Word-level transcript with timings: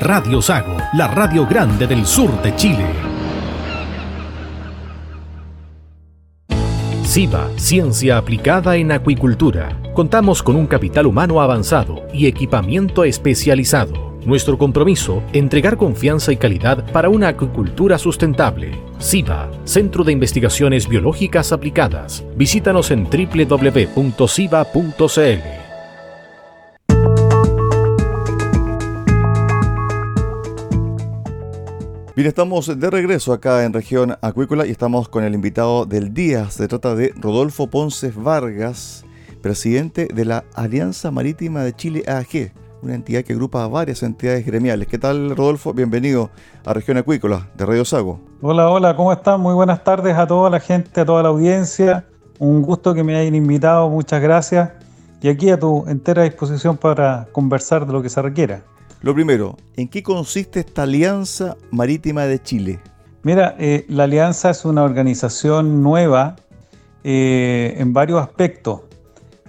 Radio 0.00 0.40
Sago, 0.40 0.76
la 0.94 1.08
radio 1.08 1.46
grande 1.46 1.86
del 1.86 2.06
sur 2.06 2.40
de 2.42 2.54
Chile. 2.56 2.86
SIBA, 7.02 7.48
Ciencia 7.56 8.16
Aplicada 8.16 8.76
en 8.76 8.92
Acuicultura. 8.92 9.78
Contamos 9.94 10.42
con 10.42 10.56
un 10.56 10.66
capital 10.66 11.06
humano 11.06 11.42
avanzado 11.42 12.06
y 12.14 12.26
equipamiento 12.26 13.04
especializado. 13.04 14.16
Nuestro 14.24 14.56
compromiso, 14.56 15.22
entregar 15.32 15.76
confianza 15.76 16.32
y 16.32 16.36
calidad 16.36 16.90
para 16.92 17.08
una 17.08 17.28
acuicultura 17.28 17.98
sustentable. 17.98 18.70
SIBA, 18.98 19.50
Centro 19.64 20.04
de 20.04 20.12
Investigaciones 20.12 20.88
Biológicas 20.88 21.52
Aplicadas. 21.52 22.24
Visítanos 22.36 22.90
en 22.90 23.04
www.siba.cl. 23.04 23.98
Bien, 32.18 32.26
estamos 32.26 32.66
de 32.80 32.90
regreso 32.90 33.32
acá 33.32 33.62
en 33.62 33.72
región 33.72 34.16
acuícola 34.22 34.66
y 34.66 34.72
estamos 34.72 35.08
con 35.08 35.22
el 35.22 35.34
invitado 35.34 35.86
del 35.86 36.12
día. 36.12 36.50
Se 36.50 36.66
trata 36.66 36.96
de 36.96 37.14
Rodolfo 37.14 37.68
Ponce 37.68 38.10
Vargas, 38.10 39.04
presidente 39.40 40.08
de 40.12 40.24
la 40.24 40.42
Alianza 40.56 41.12
Marítima 41.12 41.62
de 41.62 41.74
Chile 41.74 42.02
AG, 42.08 42.50
una 42.82 42.96
entidad 42.96 43.22
que 43.22 43.34
agrupa 43.34 43.62
a 43.62 43.68
varias 43.68 44.02
entidades 44.02 44.44
gremiales. 44.44 44.88
¿Qué 44.88 44.98
tal, 44.98 45.36
Rodolfo? 45.36 45.72
Bienvenido 45.72 46.30
a 46.64 46.74
región 46.74 46.96
acuícola 46.96 47.50
de 47.54 47.64
Radio 47.64 47.84
Sago. 47.84 48.18
Hola, 48.42 48.68
hola, 48.68 48.96
¿cómo 48.96 49.12
están? 49.12 49.40
Muy 49.40 49.54
buenas 49.54 49.84
tardes 49.84 50.16
a 50.16 50.26
toda 50.26 50.50
la 50.50 50.58
gente, 50.58 51.00
a 51.00 51.04
toda 51.04 51.22
la 51.22 51.28
audiencia. 51.28 52.04
Un 52.40 52.62
gusto 52.62 52.94
que 52.94 53.04
me 53.04 53.14
hayan 53.14 53.36
invitado, 53.36 53.88
muchas 53.90 54.20
gracias. 54.20 54.72
Y 55.22 55.28
aquí 55.28 55.50
a 55.50 55.60
tu 55.60 55.86
entera 55.86 56.24
disposición 56.24 56.78
para 56.78 57.28
conversar 57.30 57.86
de 57.86 57.92
lo 57.92 58.02
que 58.02 58.08
se 58.08 58.20
requiera. 58.20 58.64
Lo 59.00 59.14
primero, 59.14 59.56
¿en 59.76 59.88
qué 59.88 60.02
consiste 60.02 60.60
esta 60.60 60.82
Alianza 60.82 61.56
Marítima 61.70 62.24
de 62.24 62.42
Chile? 62.42 62.80
Mira, 63.22 63.54
eh, 63.58 63.84
la 63.88 64.04
Alianza 64.04 64.50
es 64.50 64.64
una 64.64 64.82
organización 64.82 65.84
nueva 65.84 66.34
eh, 67.04 67.76
en 67.78 67.92
varios 67.92 68.20
aspectos. 68.20 68.80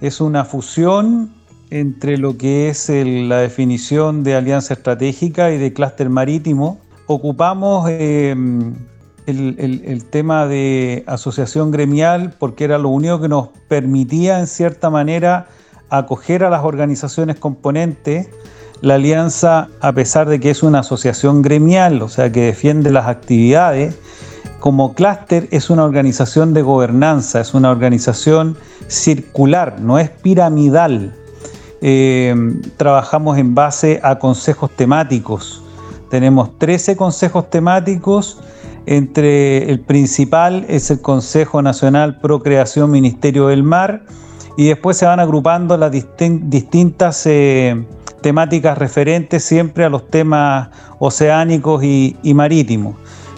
Es 0.02 0.22
una 0.22 0.46
fusión 0.46 1.34
entre 1.72 2.18
lo 2.18 2.38
que 2.38 2.70
es 2.70 2.90
la 2.90 3.40
definición 3.40 4.24
de 4.24 4.36
alianza 4.36 4.74
estratégica 4.76 5.52
y 5.52 5.58
de 5.58 5.74
clúster 5.74 6.10
marítimo. 6.10 6.80
Ocupamos 7.08 7.90
em, 7.90 8.76
el, 9.26 9.82
el, 9.84 10.06
tema 10.06 10.48
de 10.48 11.04
asociación 11.08 11.72
gremial 11.72 12.34
porque 12.40 12.64
era 12.64 12.78
lo 12.78 12.90
único 12.90 13.20
que 13.20 13.30
nos 13.30 13.50
permitía 13.68 14.40
en 14.40 14.48
cierta 14.48 14.90
manera 14.90 15.48
acoger 15.90 16.44
a 16.44 16.50
las 16.50 16.64
organizaciones 16.64 17.38
componentes 17.38 18.30
la 18.82 18.96
alianza, 18.96 19.68
a 19.82 19.92
pesar 19.94 20.30
de 20.30 20.40
que 20.40 20.50
es 20.50 20.64
una 20.64 20.80
asociación 20.80 21.42
gremial, 21.42 22.02
o 22.02 22.10
sea, 22.10 22.32
que 22.32 22.42
defiende 22.42 22.92
las 22.92 23.08
actividades, 23.08 23.96
como 24.60 24.94
clúster 24.94 25.48
es 25.52 25.70
una 25.70 25.86
organización 25.86 26.54
de 26.54 26.62
gobernanza, 26.62 27.40
es 27.40 27.54
una 27.54 27.72
organización 27.72 28.58
circular, 28.88 29.80
no 29.80 30.00
es 30.00 30.10
piramidal. 30.10 31.16
Eh, 31.82 32.36
trabajamos 32.76 33.38
en 33.38 33.56
base 33.56 34.02
a 34.04 34.20
consejos 34.20 34.70
temáticos. 34.76 35.64
Tenemos 36.10 36.58
13 36.58 36.98
consejos 36.98 37.50
temáticos, 37.50 38.42
entre 38.86 39.70
el 39.70 39.82
principal 39.82 40.66
es 40.68 40.90
el 40.90 41.00
Consejo 41.02 41.62
Nacional 41.62 42.20
Procreación 42.20 42.90
Ministerio 42.90 43.48
del 43.48 43.64
Mar, 43.64 44.04
y 44.58 44.68
después 44.68 44.98
se 44.98 45.06
van 45.06 45.20
agrupando 45.20 45.78
las 45.78 45.92
distintas... 45.92 47.26
Eh, 47.26 47.86
temáticas 48.22 48.78
referentes 48.78 49.44
siempre 49.44 49.86
a 49.86 49.90
los 49.90 50.08
temas 50.08 50.70
oceánicos 51.00 51.84
y, 51.84 52.16
marítimos. 52.34 52.96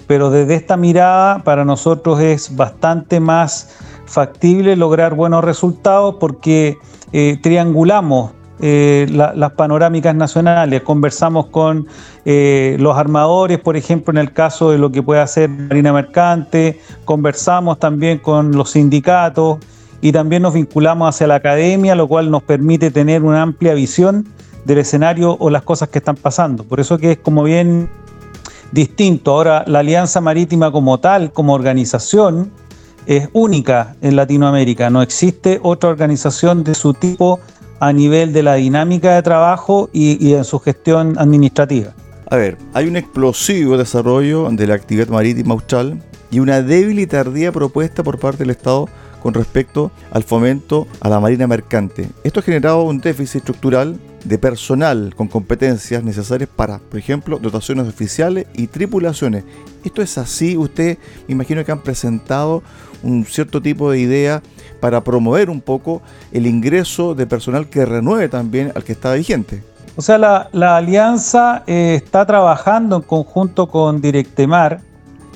Pero 0.08 0.30
desde 0.30 0.56
esta 0.56 0.78
mirada 0.78 1.44
para 1.44 1.64
nosotros 1.64 2.20
es 2.20 2.56
bastante 2.56 3.20
más 3.20 3.78
factible 4.06 4.76
lograr 4.76 5.16
buenos 5.16 5.44
resultados 5.44 6.16
porque 6.20 6.78
eh, 7.14 7.40
triangulamos 7.42 8.32
eh, 8.64 9.08
las 9.10 9.52
panorámicas 9.54 10.14
nacionales, 10.14 10.84
conversamos 10.84 11.48
con 11.48 11.88
eh, 12.26 12.76
los 12.80 12.96
armadores, 12.96 13.58
por 13.58 13.76
ejemplo, 13.76 14.12
en 14.12 14.20
el 14.20 14.34
caso 14.34 14.70
de 14.70 14.78
lo 14.78 14.92
que 14.92 15.02
puede 15.02 15.20
hacer 15.20 15.50
Marina 15.50 15.92
Mercante, 15.92 16.80
conversamos 17.04 17.80
también 17.80 18.20
con 18.20 18.52
los 18.52 18.70
sindicatos 18.70 19.58
y 20.00 20.12
también 20.12 20.44
nos 20.44 20.54
vinculamos 20.54 21.10
hacia 21.10 21.26
la 21.26 21.36
academia, 21.36 21.96
lo 21.96 22.08
cual 22.08 22.30
nos 22.30 22.44
permite 22.44 22.92
tener 22.92 23.24
una 23.24 23.42
amplia 23.42 23.74
visión 23.74 24.28
del 24.66 24.80
escenario 24.80 25.36
o 25.40 25.50
las 25.50 25.64
cosas 25.64 25.90
que 25.90 26.00
están 26.00 26.16
pasando. 26.16 26.64
Por 26.64 26.80
eso 26.80 26.98
que 26.98 27.14
es 27.14 27.18
como 27.18 27.44
bien 27.44 27.90
distinto. 28.72 29.32
Ahora, 29.32 29.64
la 29.68 29.80
Alianza 29.80 30.22
Marítima 30.22 30.72
como 30.72 31.00
tal, 31.00 31.32
como 31.32 31.54
organización, 31.54 32.52
es 33.06 33.30
única 33.34 33.96
en 34.02 34.16
Latinoamérica. 34.16 34.90
No 34.90 35.02
existe 35.02 35.60
otra 35.64 35.90
organización 35.90 36.64
de 36.64 36.76
su 36.76 36.94
tipo 36.94 37.40
a 37.80 37.92
nivel 37.94 38.32
de 38.32 38.44
la 38.44 38.56
dinámica 38.56 39.16
de 39.16 39.24
trabajo 39.24 39.90
y, 39.92 40.34
en 40.34 40.44
su 40.44 40.60
gestión 40.60 41.16
administrativa. 41.18 41.94
A 42.30 42.36
ver, 42.36 42.58
hay 42.74 42.88
un 42.88 42.96
explosivo 42.96 43.78
desarrollo 43.78 44.48
de 44.52 44.68
la 44.68 44.76
actividad 44.76 45.08
marítima 45.08 45.54
austral 45.54 46.02
y 46.30 46.40
una 46.40 46.62
débil 46.62 47.00
y 47.00 47.08
tardía 47.08 47.52
propuesta 47.52 48.04
por 48.04 48.20
parte 48.20 48.44
del 48.44 48.52
Estado 48.52 48.88
con 49.22 49.34
respecto 49.34 49.92
al 50.12 50.24
fomento 50.24 50.88
a 51.02 51.10
la 51.10 51.20
marina 51.20 51.48
mercante. 51.48 52.08
Esto 52.24 52.40
ha 52.40 52.44
generado 52.44 52.84
un 52.84 53.00
déficit 53.00 53.38
estructural 53.38 54.00
de 54.24 54.38
personal 54.38 55.14
con 55.16 55.28
competencias 55.28 56.04
necesarias 56.04 56.50
para, 56.56 56.80
por 56.80 57.00
ejemplo, 57.00 57.40
dotaciones 57.40 57.88
oficiales 57.88 58.48
y 58.54 58.68
tripulaciones. 58.68 59.44
Esto 59.84 60.02
es 60.02 60.18
así, 60.18 60.58
usted 60.58 60.98
me 61.28 61.34
imagino 61.34 61.64
que 61.66 61.72
han 61.72 61.82
presentado 61.82 62.64
un 63.04 63.26
cierto 63.26 63.62
tipo 63.62 63.92
de 63.92 64.00
idea 64.00 64.42
para 64.80 65.04
promover 65.04 65.50
un 65.50 65.62
poco 65.62 66.02
el 66.32 66.46
ingreso 66.48 67.16
de 67.16 67.26
personal 67.26 67.70
que 67.70 67.86
renueve 67.86 68.30
también 68.30 68.72
al 68.76 68.84
que 68.84 68.92
está 68.92 69.14
vigente. 69.14 69.64
O 69.96 70.02
sea, 70.02 70.18
la, 70.18 70.78
alianza 70.78 71.64
eh, 71.68 71.96
está 71.96 72.26
trabajando 72.26 72.98
en 72.98 73.02
conjunto 73.02 73.68
con 73.68 74.02
Directemar 74.02 74.80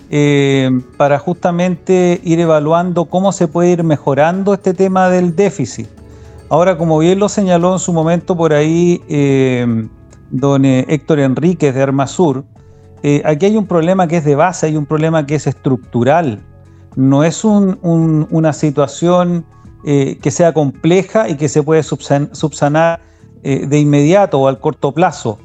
eh, 0.10 0.70
para 0.98 1.20
justamente 1.20 2.22
ir 2.24 2.40
evaluando 2.40 3.06
cómo 3.06 3.32
se 3.32 3.48
puede 3.48 3.72
ir 3.72 3.84
mejorando 3.84 4.54
este 4.54 4.74
tema 4.74 5.10
del 5.10 5.36
déficit. 5.36 5.88
Ahora, 6.50 6.78
como 6.78 7.00
bien 7.00 7.20
lo 7.20 7.28
señaló 7.28 7.74
en 7.74 7.80
su 7.80 7.92
momento 7.92 8.38
por 8.38 8.54
ahí 8.54 9.02
eh, 9.10 9.88
don 10.30 10.64
eh, 10.64 10.86
Héctor 10.88 11.20
Enríquez 11.20 11.74
de 11.74 11.82
Armasur, 11.82 12.46
eh, 13.02 13.24
aquí 13.26 13.48
hay 13.48 13.58
un 13.58 13.66
problema 13.66 14.08
que 14.08 14.18
es 14.18 14.26
de 14.26 14.36
base, 14.36 14.68
hay 14.68 14.78
un 14.78 14.86
problema 14.86 15.26
que 15.26 15.34
es 15.36 15.48
estructural. 15.48 16.40
No 16.96 17.24
es 17.24 17.44
una 17.44 18.54
situación 18.54 19.46
que 19.84 20.32
sea 20.32 20.54
compleja 20.54 21.30
y 21.30 21.36
que 21.36 21.50
se 21.50 21.62
puede 21.62 21.84
subsanar 21.84 23.02
de 23.44 23.78
inmediato 23.78 24.40
o 24.40 24.48
al 24.48 24.60
corto 24.60 24.94
plazo. 24.94 25.38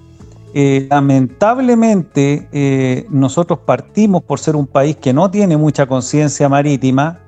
lamentablemente, 0.55 3.07
nosotros 3.11 3.59
partimos 3.67 4.23
por 4.23 4.39
ser 4.39 4.55
un 4.55 4.69
país 4.69 4.95
que 4.95 5.13
no 5.13 5.29
tiene 5.29 5.57
mucha 5.57 5.87
conciencia 5.87 6.49
marítima. 6.49 7.19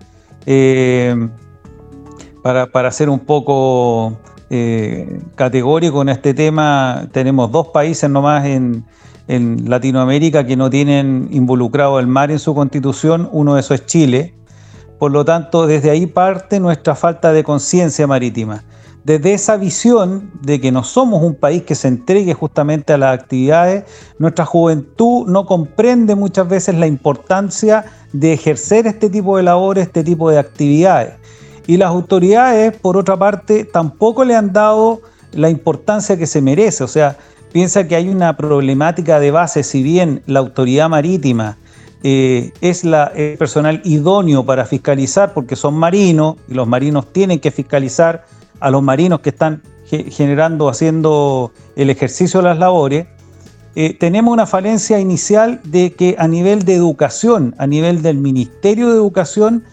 Para, 2.42 2.66
para, 2.66 2.90
ser 2.90 3.08
un 3.08 3.20
poco 3.20 4.18
categórico 5.34 6.02
en 6.02 6.10
este 6.10 6.34
tema, 6.34 7.08
tenemos 7.12 7.50
dos 7.50 7.68
países 7.68 8.10
nomás 8.10 8.44
en, 8.44 8.84
en 9.28 9.70
Latinoamérica 9.70 10.44
que 10.44 10.56
no 10.56 10.68
tienen 10.68 11.28
involucrado 11.30 11.98
el 11.98 12.06
mar 12.06 12.30
en 12.30 12.38
su 12.38 12.54
constitución, 12.54 13.28
uno 13.32 13.54
de 13.54 13.60
esos 13.60 13.80
es 13.80 13.86
Chile. 13.86 14.34
Por 14.98 15.10
lo 15.10 15.24
tanto, 15.24 15.66
desde 15.66 15.90
ahí 15.90 16.06
parte 16.06 16.60
nuestra 16.60 16.94
falta 16.94 17.32
de 17.32 17.42
conciencia 17.42 18.06
marítima. 18.06 18.62
Desde 19.04 19.34
esa 19.34 19.56
visión 19.56 20.30
de 20.42 20.60
que 20.60 20.70
no 20.70 20.84
somos 20.84 21.24
un 21.24 21.34
país 21.34 21.62
que 21.64 21.74
se 21.74 21.88
entregue 21.88 22.34
justamente 22.34 22.92
a 22.92 22.98
las 22.98 23.18
actividades, 23.18 23.84
nuestra 24.18 24.44
juventud 24.44 25.26
no 25.26 25.44
comprende 25.44 26.14
muchas 26.14 26.48
veces 26.48 26.76
la 26.76 26.86
importancia 26.86 27.84
de 28.12 28.32
ejercer 28.32 28.86
este 28.86 29.10
tipo 29.10 29.36
de 29.36 29.42
labores, 29.42 29.88
este 29.88 30.04
tipo 30.04 30.30
de 30.30 30.38
actividades. 30.38 31.14
Y 31.66 31.76
las 31.76 31.88
autoridades, 31.88 32.76
por 32.76 32.96
otra 32.96 33.16
parte, 33.16 33.64
tampoco 33.64 34.24
le 34.24 34.34
han 34.34 34.52
dado 34.52 35.00
la 35.32 35.48
importancia 35.48 36.16
que 36.16 36.26
se 36.26 36.42
merece. 36.42 36.84
O 36.84 36.88
sea, 36.88 37.16
piensa 37.52 37.86
que 37.86 37.96
hay 37.96 38.08
una 38.08 38.36
problemática 38.36 39.20
de 39.20 39.30
base, 39.30 39.62
si 39.62 39.82
bien 39.82 40.22
la 40.26 40.40
autoridad 40.40 40.88
marítima 40.88 41.56
eh, 42.02 42.52
es 42.60 42.82
el 42.84 43.38
personal 43.38 43.80
idóneo 43.84 44.44
para 44.44 44.64
fiscalizar, 44.64 45.32
porque 45.34 45.54
son 45.54 45.74
marinos 45.74 46.36
y 46.48 46.54
los 46.54 46.66
marinos 46.66 47.12
tienen 47.12 47.38
que 47.38 47.50
fiscalizar 47.50 48.24
a 48.58 48.70
los 48.70 48.82
marinos 48.82 49.20
que 49.20 49.30
están 49.30 49.62
generando, 49.86 50.68
haciendo 50.68 51.52
el 51.76 51.90
ejercicio 51.90 52.40
de 52.40 52.48
las 52.48 52.58
labores, 52.58 53.06
eh, 53.74 53.94
tenemos 53.98 54.32
una 54.32 54.46
falencia 54.46 54.98
inicial 55.00 55.60
de 55.64 55.92
que 55.92 56.16
a 56.18 56.28
nivel 56.28 56.64
de 56.64 56.74
educación, 56.74 57.54
a 57.58 57.66
nivel 57.66 58.02
del 58.02 58.18
Ministerio 58.18 58.88
de 58.88 58.96
Educación, 58.96 59.64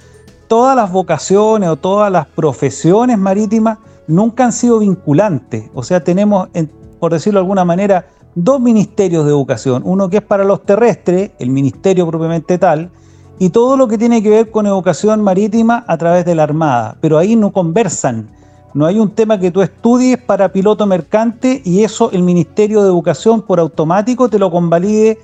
todas 0.50 0.76
las 0.76 0.92
vocaciones 0.92 1.70
o 1.70 1.78
todas 1.78 2.12
las 2.12 2.26
profesiones 2.26 3.18
marítimas 3.18 3.78
nunca 4.08 4.44
han 4.44 4.52
sido 4.52 4.80
vinculantes. 4.80 5.70
O 5.76 5.84
sea, 5.84 6.04
tenemos 6.04 6.50
en, 6.54 6.70
por 7.00 7.14
decirlo 7.14 7.40
de 7.40 7.44
alguna 7.44 7.64
manera, 7.64 8.08
dos 8.34 8.60
ministerios 8.60 9.26
de 9.26 9.32
educación. 9.32 9.84
Uno 9.86 10.10
que 10.10 10.18
es 10.18 10.24
para 10.24 10.44
los 10.44 10.64
terrestres, 10.64 11.32
el 11.38 11.52
ministerio 11.52 12.08
propiamente 12.08 12.58
tal, 12.58 12.90
y 13.38 13.52
todo 13.52 13.78
lo 13.78 13.88
que 13.88 14.00
tiene 14.00 14.24
que 14.24 14.32
ver 14.32 14.52
con 14.52 14.66
educación 14.66 15.22
marítima 15.22 15.86
a 15.88 15.98
través 15.98 16.26
de 16.26 16.34
la 16.34 16.44
Armada. 16.44 16.98
Pero 17.00 17.20
ahí 17.20 17.36
no 17.36 17.54
conversan. 17.54 18.30
No 18.74 18.88
hay 18.88 19.00
un 19.00 19.12
tema 19.12 19.40
que 19.40 19.52
tú 19.52 19.62
estudies 19.62 20.18
para 20.18 20.52
piloto 20.52 20.88
mercante 20.88 21.62
y 21.64 21.84
eso 21.84 22.10
el 22.12 22.24
Ministerio 22.24 22.82
de 22.82 22.88
Educación 22.88 23.44
por 23.44 23.60
automático 23.60 24.30
te 24.30 24.40
lo 24.40 24.50
convalide 24.50 25.20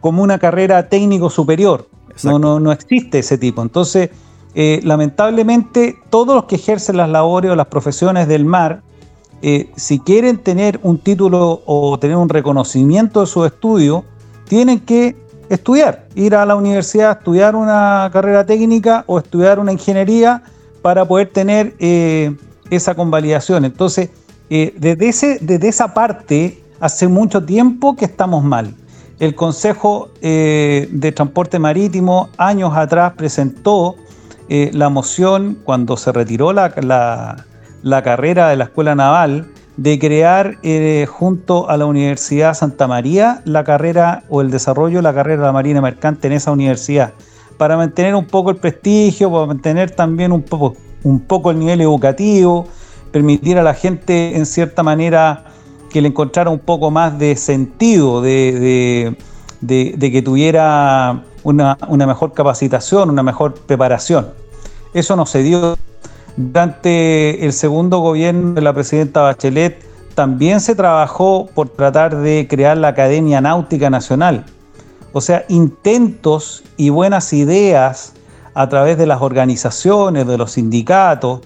como 0.00 0.22
una 0.22 0.38
carrera 0.38 0.88
técnico 0.88 1.28
superior. 1.28 1.91
No, 2.22 2.38
no, 2.38 2.60
no 2.60 2.72
existe 2.72 3.20
ese 3.20 3.38
tipo. 3.38 3.62
Entonces, 3.62 4.10
eh, 4.54 4.80
lamentablemente, 4.84 5.98
todos 6.10 6.34
los 6.34 6.44
que 6.44 6.56
ejercen 6.56 6.96
las 6.96 7.08
labores 7.08 7.50
o 7.50 7.56
las 7.56 7.66
profesiones 7.66 8.28
del 8.28 8.44
mar, 8.44 8.82
eh, 9.40 9.70
si 9.76 9.98
quieren 9.98 10.38
tener 10.38 10.78
un 10.82 10.98
título 10.98 11.62
o 11.66 11.98
tener 11.98 12.16
un 12.16 12.28
reconocimiento 12.28 13.20
de 13.20 13.26
su 13.26 13.44
estudio, 13.44 14.04
tienen 14.46 14.80
que 14.80 15.16
estudiar, 15.48 16.06
ir 16.14 16.34
a 16.34 16.46
la 16.46 16.54
universidad 16.54 17.18
estudiar 17.18 17.56
una 17.56 18.08
carrera 18.12 18.44
técnica 18.44 19.04
o 19.06 19.18
estudiar 19.18 19.58
una 19.58 19.72
ingeniería 19.72 20.42
para 20.82 21.06
poder 21.06 21.30
tener 21.30 21.74
eh, 21.78 22.36
esa 22.70 22.94
convalidación. 22.94 23.64
Entonces, 23.64 24.10
desde, 24.50 25.08
ese, 25.08 25.38
desde 25.40 25.68
esa 25.68 25.94
parte, 25.94 26.62
hace 26.78 27.08
mucho 27.08 27.42
tiempo 27.42 27.96
que 27.96 28.04
estamos 28.04 28.44
mal. 28.44 28.74
El 29.22 29.34
Consejo 29.36 30.10
de 30.20 31.12
Transporte 31.14 31.58
Marítimo 31.58 32.28
años 32.36 32.72
atrás 32.74 33.12
presentó 33.16 33.94
la 34.48 34.88
moción 34.88 35.58
cuando 35.64 35.96
se 35.96 36.10
retiró 36.10 36.52
la, 36.52 36.74
la 36.82 37.46
la 37.82 38.02
carrera 38.02 38.48
de 38.48 38.56
la 38.56 38.64
Escuela 38.64 38.94
Naval 38.94 39.48
de 39.76 39.98
crear 39.98 40.58
eh, 40.62 41.06
junto 41.08 41.68
a 41.68 41.76
la 41.76 41.86
Universidad 41.86 42.54
Santa 42.54 42.86
María 42.86 43.42
la 43.44 43.64
carrera 43.64 44.22
o 44.28 44.40
el 44.40 44.50
desarrollo 44.50 44.98
de 44.98 45.02
la 45.02 45.14
carrera 45.14 45.40
de 45.42 45.46
la 45.46 45.52
Marina 45.52 45.80
Mercante 45.80 46.28
en 46.28 46.34
esa 46.34 46.52
universidad, 46.52 47.14
para 47.58 47.76
mantener 47.76 48.14
un 48.14 48.26
poco 48.26 48.50
el 48.50 48.56
prestigio, 48.56 49.30
para 49.32 49.46
mantener 49.46 49.90
también 49.90 50.30
un 50.30 50.42
poco, 50.42 50.76
un 51.02 51.20
poco 51.20 51.50
el 51.50 51.58
nivel 51.58 51.80
educativo, 51.80 52.66
permitir 53.10 53.58
a 53.58 53.62
la 53.62 53.74
gente 53.74 54.36
en 54.36 54.46
cierta 54.46 54.82
manera 54.82 55.44
que 55.92 56.00
le 56.00 56.08
encontrara 56.08 56.50
un 56.50 56.58
poco 56.58 56.90
más 56.90 57.18
de 57.18 57.36
sentido, 57.36 58.22
de, 58.22 59.16
que 59.66 60.22
tuviera 60.24 61.22
una, 61.42 61.78
una 61.88 62.06
mejor 62.06 62.32
capacitación, 62.32 63.10
una 63.10 63.22
mejor 63.22 63.54
preparación. 63.54 64.28
Eso 64.94 65.16
no 65.16 65.26
se 65.26 65.42
dio 65.42 65.76
durante 66.36 67.44
el 67.44 67.52
segundo 67.52 67.98
gobierno 67.98 68.54
de 68.54 68.62
la 68.62 68.72
presidenta 68.72 69.20
Bachelet 69.20 69.84
también 70.14 70.60
se 70.60 70.74
trabajó 70.74 71.48
por 71.54 71.68
tratar 71.68 72.16
de 72.16 72.46
crear 72.48 72.76
la 72.76 72.88
Academia 72.88 73.40
Náutica 73.40 73.90
Nacional. 73.90 74.44
O 75.12 75.20
sea, 75.20 75.44
intentos 75.48 76.62
y 76.76 76.90
buenas 76.90 77.32
ideas 77.32 78.14
a 78.54 78.68
través 78.68 78.98
de 78.98 79.06
las 79.06 79.22
organizaciones, 79.22 80.26
de 80.26 80.38
los 80.38 80.52
sindicatos. 80.52 81.40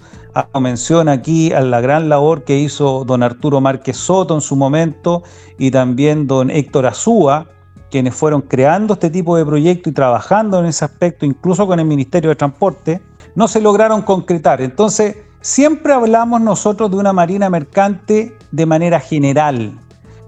Mención 0.59 1.07
aquí 1.09 1.51
a 1.53 1.61
la 1.61 1.81
gran 1.81 2.09
labor 2.09 2.43
que 2.43 2.59
hizo 2.59 3.03
don 3.05 3.23
Arturo 3.23 3.61
Márquez 3.61 3.97
Soto 3.97 4.35
en 4.35 4.41
su 4.41 4.55
momento 4.55 5.23
y 5.57 5.71
también 5.71 6.27
don 6.27 6.49
Héctor 6.49 6.85
Azúa, 6.85 7.47
quienes 7.89 8.13
fueron 8.13 8.41
creando 8.41 8.93
este 8.93 9.09
tipo 9.09 9.37
de 9.37 9.45
proyectos 9.45 9.91
y 9.91 9.93
trabajando 9.93 10.59
en 10.59 10.65
ese 10.65 10.85
aspecto, 10.85 11.25
incluso 11.25 11.65
con 11.65 11.79
el 11.79 11.85
Ministerio 11.85 12.29
de 12.29 12.35
Transporte 12.35 13.01
no 13.35 13.47
se 13.47 13.61
lograron 13.61 14.01
concretar. 14.01 14.61
Entonces, 14.61 15.17
siempre 15.41 15.93
hablamos 15.93 16.41
nosotros 16.41 16.91
de 16.91 16.97
una 16.97 17.13
marina 17.13 17.49
mercante 17.49 18.37
de 18.51 18.65
manera 18.65 18.99
general, 18.99 19.79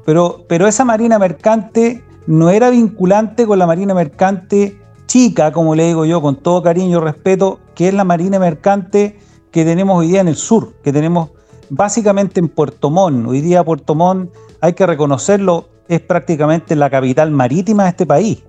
pero, 0.06 0.46
pero 0.48 0.68
esa 0.68 0.86
marina 0.86 1.20
mercante 1.20 2.04
no 2.28 2.50
era 2.50 2.70
vinculante 2.70 3.46
con 3.46 3.60
la 3.60 3.68
marina 3.68 3.94
mercante 3.94 4.80
chica, 5.08 5.52
como 5.52 5.76
le 5.76 5.88
digo 5.88 6.06
yo, 6.06 6.22
con 6.22 6.36
todo 6.36 6.62
cariño 6.62 7.00
y 7.00 7.02
respeto, 7.02 7.60
que 7.76 7.88
es 7.88 7.94
la 7.94 8.04
marina 8.04 8.40
mercante 8.40 9.20
que 9.52 9.66
tenemos 9.66 9.98
hoy 9.98 10.08
día 10.08 10.22
en 10.22 10.28
el 10.28 10.36
sur, 10.36 10.74
que 10.84 10.94
tenemos 10.94 11.30
básicamente 11.70 12.40
en 12.40 12.50
Puerto 12.50 12.90
Montt. 12.90 13.28
Hoy 13.28 13.42
día 13.42 13.64
Puerto 13.64 13.96
Montt, 13.96 14.32
hay 14.62 14.74
que 14.74 14.86
reconocerlo, 14.86 15.70
es 15.88 16.02
prácticamente 16.02 16.76
la 16.76 16.90
capital 16.90 17.32
marítima 17.32 17.84
de 17.84 17.90
este 17.90 18.06
país. 18.06 18.44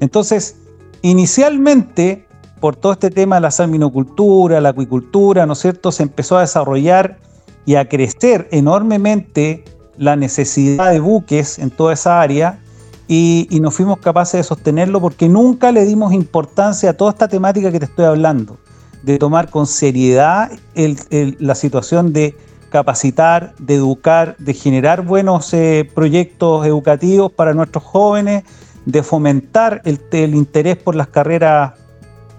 Entonces, 0.00 0.56
inicialmente 1.02 2.26
por 2.60 2.76
todo 2.76 2.92
este 2.92 3.10
tema 3.10 3.36
de 3.36 3.42
la 3.42 3.50
salminocultura, 3.50 4.60
la 4.60 4.70
acuicultura, 4.70 5.46
¿no 5.46 5.52
es 5.52 5.60
cierto?, 5.60 5.92
se 5.92 6.02
empezó 6.02 6.36
a 6.36 6.40
desarrollar 6.40 7.18
y 7.66 7.76
a 7.76 7.88
crecer 7.88 8.48
enormemente 8.50 9.64
la 9.96 10.16
necesidad 10.16 10.90
de 10.90 11.00
buques 11.00 11.58
en 11.58 11.70
toda 11.70 11.92
esa 11.92 12.20
área 12.20 12.60
y, 13.06 13.46
y, 13.50 13.60
fuimos 13.70 13.98
capaces 13.98 14.38
de 14.38 14.44
sostenerlo 14.44 15.00
porque 15.00 15.28
nunca 15.28 15.72
le 15.72 15.84
dimos 15.84 16.12
importancia 16.12 16.90
a 16.90 16.92
toda 16.92 17.12
esta 17.12 17.28
temática 17.28 17.72
que 17.72 17.78
te 17.78 17.86
estoy 17.86 18.04
hablando, 18.04 18.58
de 19.02 19.18
tomar 19.18 19.50
con 19.50 19.66
seriedad 19.66 20.50
la 20.74 21.54
situación 21.54 22.12
de 22.12 22.34
capacitar, 22.70 23.54
de 23.58 23.74
educar, 23.74 24.36
de 24.38 24.54
generar 24.54 25.02
buenos 25.02 25.52
eh, 25.54 25.88
proyectos 25.94 26.66
educativos 26.66 27.32
para 27.32 27.54
nuestros 27.54 27.84
jóvenes, 27.84 28.44
de 28.84 29.02
fomentar 29.02 29.82
el, 29.84 30.34
interés 30.34 30.76
por 30.76 30.94
las 30.94 31.08
carreras 31.08 31.72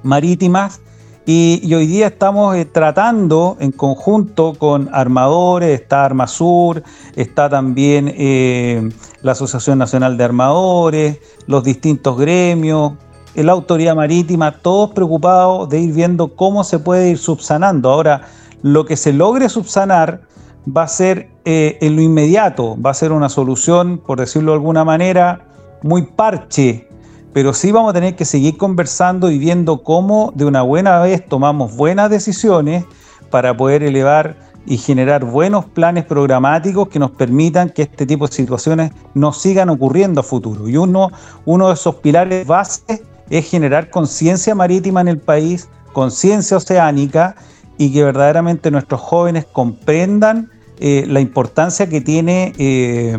marítimas. 0.03 0.81
Y, 1.25 1.71
hoy 1.75 1.85
día 1.85 2.07
estamos 2.07 2.55
eh, 2.55 2.65
tratando 2.65 3.55
en 3.59 3.71
conjunto 3.71 4.55
con 4.57 4.89
armadores, 4.91 5.79
está 5.79 6.05
Armasur, 6.05 6.81
está 7.15 7.49
también 7.49 8.11
eh, 8.17 8.89
la 9.21 9.33
Asociación 9.33 9.77
Nacional 9.77 10.17
de 10.17 10.23
Armadores, 10.23 11.19
los 11.45 11.63
distintos 11.63 12.17
gremios, 12.17 12.93
la 13.35 13.51
autoridad 13.51 13.95
marítima, 13.95 14.51
todos 14.51 14.91
preocupados 14.91 15.69
de 15.69 15.79
ir 15.79 15.93
viendo 15.93 16.35
cómo 16.35 16.63
se 16.63 16.79
puede 16.79 17.09
ir 17.09 17.17
subsanando. 17.17 17.89
Ahora, 17.89 18.23
lo 18.61 18.85
que 18.85 18.97
se 18.97 19.13
logre 19.13 19.49
subsanar 19.49 20.21
va 20.65 20.83
a 20.83 20.87
ser 20.87 21.29
eh, 21.45 21.77
en 21.81 21.95
lo 21.95 22.01
inmediato, 22.01 22.75
va 22.81 22.91
a 22.91 22.93
ser 22.93 23.11
una 23.11 23.29
solución, 23.29 23.97
por 24.05 24.19
decirlo 24.19 24.51
de 24.51 24.57
alguna 24.57 24.83
manera, 24.83 25.45
muy 25.81 26.03
parche 26.03 26.89
pero 27.33 27.53
sí 27.53 27.71
vamos 27.71 27.91
a 27.91 27.93
tener 27.93 28.15
que 28.15 28.25
seguir 28.25 28.57
conversando 28.57 29.29
y 29.29 29.37
viendo 29.37 29.83
cómo 29.83 30.31
de 30.35 30.45
una 30.45 30.61
buena 30.61 30.99
vez 30.99 31.25
tomamos 31.25 31.75
buenas 31.75 32.09
decisiones 32.09 32.85
para 33.29 33.55
poder 33.55 33.83
elevar 33.83 34.35
y 34.65 34.77
generar 34.77 35.25
buenos 35.25 35.65
planes 35.65 36.05
programáticos 36.05 36.89
que 36.89 36.99
nos 36.99 37.11
permitan 37.11 37.69
que 37.69 37.83
este 37.83 38.05
tipo 38.05 38.27
de 38.27 38.33
situaciones 38.33 38.91
no 39.13 39.31
sigan 39.31 39.69
ocurriendo 39.69 40.21
a 40.21 40.23
futuro. 40.23 40.67
Y 40.67 40.77
uno, 40.77 41.11
uno 41.45 41.67
de 41.67 41.75
esos 41.75 41.95
pilares 41.95 42.45
bases 42.45 43.03
es 43.29 43.49
generar 43.49 43.89
conciencia 43.89 44.55
marítima 44.55 45.01
en 45.01 45.07
el 45.07 45.19
país, 45.19 45.69
conciencia 45.93 46.57
oceánica 46.57 47.35
y 47.77 47.91
que 47.93 48.03
verdaderamente 48.03 48.71
nuestros 48.71 49.01
jóvenes 49.01 49.45
comprendan 49.45 50.51
eh, 50.79 51.05
la 51.07 51.19
importancia 51.19 51.89
que 51.89 52.01
tiene 52.01 52.53
eh, 52.57 53.17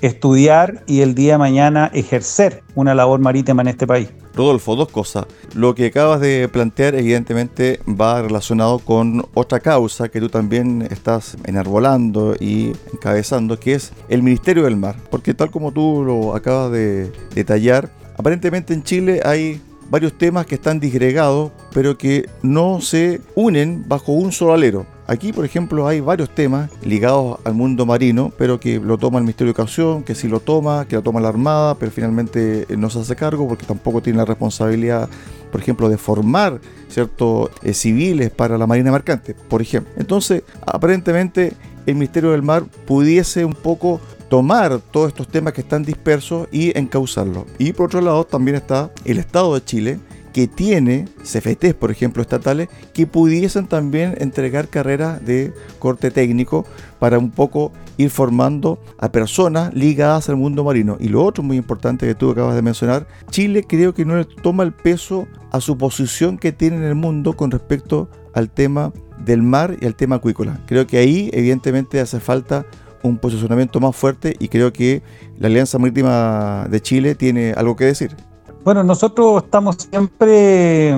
estudiar 0.00 0.82
y 0.86 1.00
el 1.00 1.14
día 1.14 1.32
de 1.32 1.38
mañana 1.38 1.90
ejercer 1.94 2.62
una 2.74 2.94
labor 2.94 3.20
marítima 3.20 3.62
en 3.62 3.68
este 3.68 3.86
país. 3.86 4.10
Rodolfo, 4.34 4.76
dos 4.76 4.88
cosas. 4.88 5.26
Lo 5.54 5.74
que 5.74 5.86
acabas 5.86 6.20
de 6.20 6.48
plantear 6.48 6.94
evidentemente 6.94 7.80
va 7.86 8.22
relacionado 8.22 8.78
con 8.78 9.26
otra 9.34 9.60
causa 9.60 10.08
que 10.08 10.20
tú 10.20 10.28
también 10.28 10.88
estás 10.90 11.36
enarbolando 11.44 12.34
y 12.40 12.72
encabezando, 12.92 13.58
que 13.60 13.74
es 13.74 13.92
el 14.08 14.22
Ministerio 14.22 14.64
del 14.64 14.76
Mar. 14.76 14.96
Porque 15.10 15.34
tal 15.34 15.50
como 15.50 15.72
tú 15.72 16.02
lo 16.02 16.34
acabas 16.34 16.72
de 16.72 17.12
detallar, 17.34 17.90
aparentemente 18.16 18.74
en 18.74 18.82
Chile 18.82 19.20
hay 19.24 19.60
varios 19.90 20.16
temas 20.16 20.46
que 20.46 20.54
están 20.54 20.80
disgregados, 20.80 21.52
pero 21.74 21.98
que 21.98 22.28
no 22.42 22.80
se 22.80 23.20
unen 23.34 23.84
bajo 23.86 24.12
un 24.12 24.32
solo 24.32 24.54
alero. 24.54 24.86
Aquí, 25.06 25.32
por 25.32 25.44
ejemplo, 25.44 25.86
hay 25.86 26.00
varios 26.00 26.30
temas 26.30 26.70
ligados 26.82 27.38
al 27.44 27.52
mundo 27.52 27.84
marino, 27.84 28.32
pero 28.38 28.58
que 28.58 28.78
lo 28.78 28.96
toma 28.96 29.18
el 29.18 29.24
Ministerio 29.24 29.52
de 29.52 29.58
Educación, 29.58 30.02
que 30.02 30.14
sí 30.14 30.28
lo 30.28 30.40
toma, 30.40 30.86
que 30.88 30.96
lo 30.96 31.02
toma 31.02 31.20
la 31.20 31.28
Armada, 31.28 31.74
pero 31.74 31.92
finalmente 31.92 32.66
no 32.78 32.88
se 32.88 33.00
hace 33.00 33.16
cargo 33.16 33.46
porque 33.46 33.66
tampoco 33.66 34.00
tiene 34.00 34.16
la 34.16 34.24
responsabilidad, 34.24 35.10
por 35.50 35.60
ejemplo, 35.60 35.90
de 35.90 35.98
formar 35.98 36.60
ciertos 36.88 37.50
eh, 37.62 37.74
civiles 37.74 38.30
para 38.30 38.56
la 38.56 38.66
Marina 38.66 38.90
Mercante, 38.92 39.34
por 39.34 39.60
ejemplo. 39.60 39.92
Entonces, 39.98 40.42
aparentemente, 40.64 41.52
el 41.84 41.94
Ministerio 41.96 42.30
del 42.30 42.42
Mar 42.42 42.64
pudiese 42.86 43.44
un 43.44 43.54
poco 43.54 44.00
tomar 44.32 44.80
todos 44.80 45.08
estos 45.08 45.28
temas 45.28 45.52
que 45.52 45.60
están 45.60 45.82
dispersos 45.82 46.48
y 46.50 46.72
encauzarlos. 46.78 47.44
Y 47.58 47.74
por 47.74 47.88
otro 47.88 48.00
lado 48.00 48.24
también 48.24 48.54
está 48.54 48.90
el 49.04 49.18
Estado 49.18 49.52
de 49.52 49.62
Chile, 49.62 50.00
que 50.32 50.48
tiene 50.48 51.04
CFTs, 51.22 51.74
por 51.74 51.90
ejemplo, 51.90 52.22
estatales, 52.22 52.70
que 52.94 53.06
pudiesen 53.06 53.66
también 53.66 54.14
entregar 54.16 54.68
carreras 54.68 55.22
de 55.22 55.52
corte 55.78 56.10
técnico 56.10 56.64
para 56.98 57.18
un 57.18 57.30
poco 57.30 57.72
ir 57.98 58.08
formando 58.08 58.78
a 58.96 59.12
personas 59.12 59.74
ligadas 59.74 60.30
al 60.30 60.36
mundo 60.36 60.64
marino. 60.64 60.96
Y 60.98 61.08
lo 61.08 61.22
otro 61.22 61.42
muy 61.42 61.58
importante 61.58 62.06
que 62.06 62.14
tú 62.14 62.30
acabas 62.30 62.54
de 62.54 62.62
mencionar, 62.62 63.06
Chile 63.30 63.66
creo 63.68 63.92
que 63.92 64.06
no 64.06 64.16
le 64.16 64.24
toma 64.24 64.62
el 64.62 64.72
peso 64.72 65.28
a 65.50 65.60
su 65.60 65.76
posición 65.76 66.38
que 66.38 66.52
tiene 66.52 66.76
en 66.76 66.84
el 66.84 66.94
mundo 66.94 67.34
con 67.34 67.50
respecto 67.50 68.08
al 68.32 68.48
tema 68.48 68.94
del 69.26 69.42
mar 69.42 69.76
y 69.78 69.84
al 69.84 69.94
tema 69.94 70.16
acuícola. 70.16 70.58
Creo 70.64 70.86
que 70.86 70.96
ahí 70.96 71.28
evidentemente 71.34 72.00
hace 72.00 72.18
falta 72.18 72.64
un 73.02 73.18
posicionamiento 73.18 73.80
más 73.80 73.94
fuerte 73.96 74.36
y 74.38 74.48
creo 74.48 74.72
que 74.72 75.02
la 75.38 75.48
Alianza 75.48 75.78
Marítima 75.78 76.66
de 76.70 76.80
Chile 76.80 77.14
tiene 77.14 77.52
algo 77.52 77.76
que 77.76 77.84
decir. 77.84 78.16
Bueno, 78.64 78.84
nosotros 78.84 79.42
estamos 79.42 79.76
siempre 79.90 80.94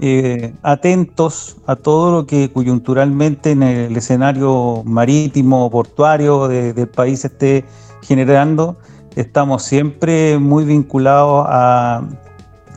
eh, 0.00 0.52
atentos 0.62 1.56
a 1.66 1.74
todo 1.74 2.12
lo 2.12 2.26
que 2.26 2.52
coyunturalmente 2.52 3.52
en 3.52 3.62
el 3.62 3.96
escenario 3.96 4.82
marítimo, 4.84 5.70
portuario 5.70 6.48
del 6.48 6.88
país 6.88 7.24
esté 7.24 7.64
generando. 8.02 8.76
Estamos 9.16 9.62
siempre 9.62 10.38
muy 10.38 10.64
vinculados 10.64 11.46
a 11.48 12.02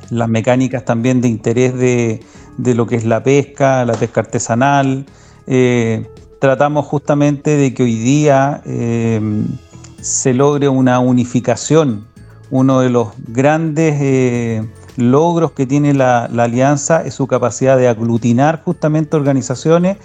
las 0.09 0.29
mecánicas 0.29 0.85
también 0.85 1.21
de 1.21 1.27
interés 1.27 1.77
de, 1.77 2.21
lo 2.57 2.87
que 2.87 2.95
es 2.95 3.05
la 3.05 3.21
pesca, 3.21 3.85
la 3.85 3.93
pesca 3.93 4.21
artesanal. 4.21 5.05
Eh, 5.45 6.07
tratamos 6.39 6.85
justamente 6.85 7.57
de 7.57 7.73
que 7.73 7.83
hoy 7.83 7.95
día 7.95 8.61
eh, 8.65 9.21
se 10.01 10.33
logre 10.33 10.69
una 10.69 10.99
unificación 10.99 12.09
uno 12.51 12.79
de 12.79 12.89
los 12.89 13.09
grandes 13.27 13.95
eh, 14.01 14.67
logros 14.97 15.51
que 15.51 15.65
tiene 15.65 15.93
la, 15.93 16.25
alianza 16.25 17.03
es 17.05 17.13
su 17.13 17.27
capacidad 17.27 17.77
de 17.77 17.87
aglutinar 17.87 18.63
justamente 18.63 19.15
organizaciones 19.15 19.97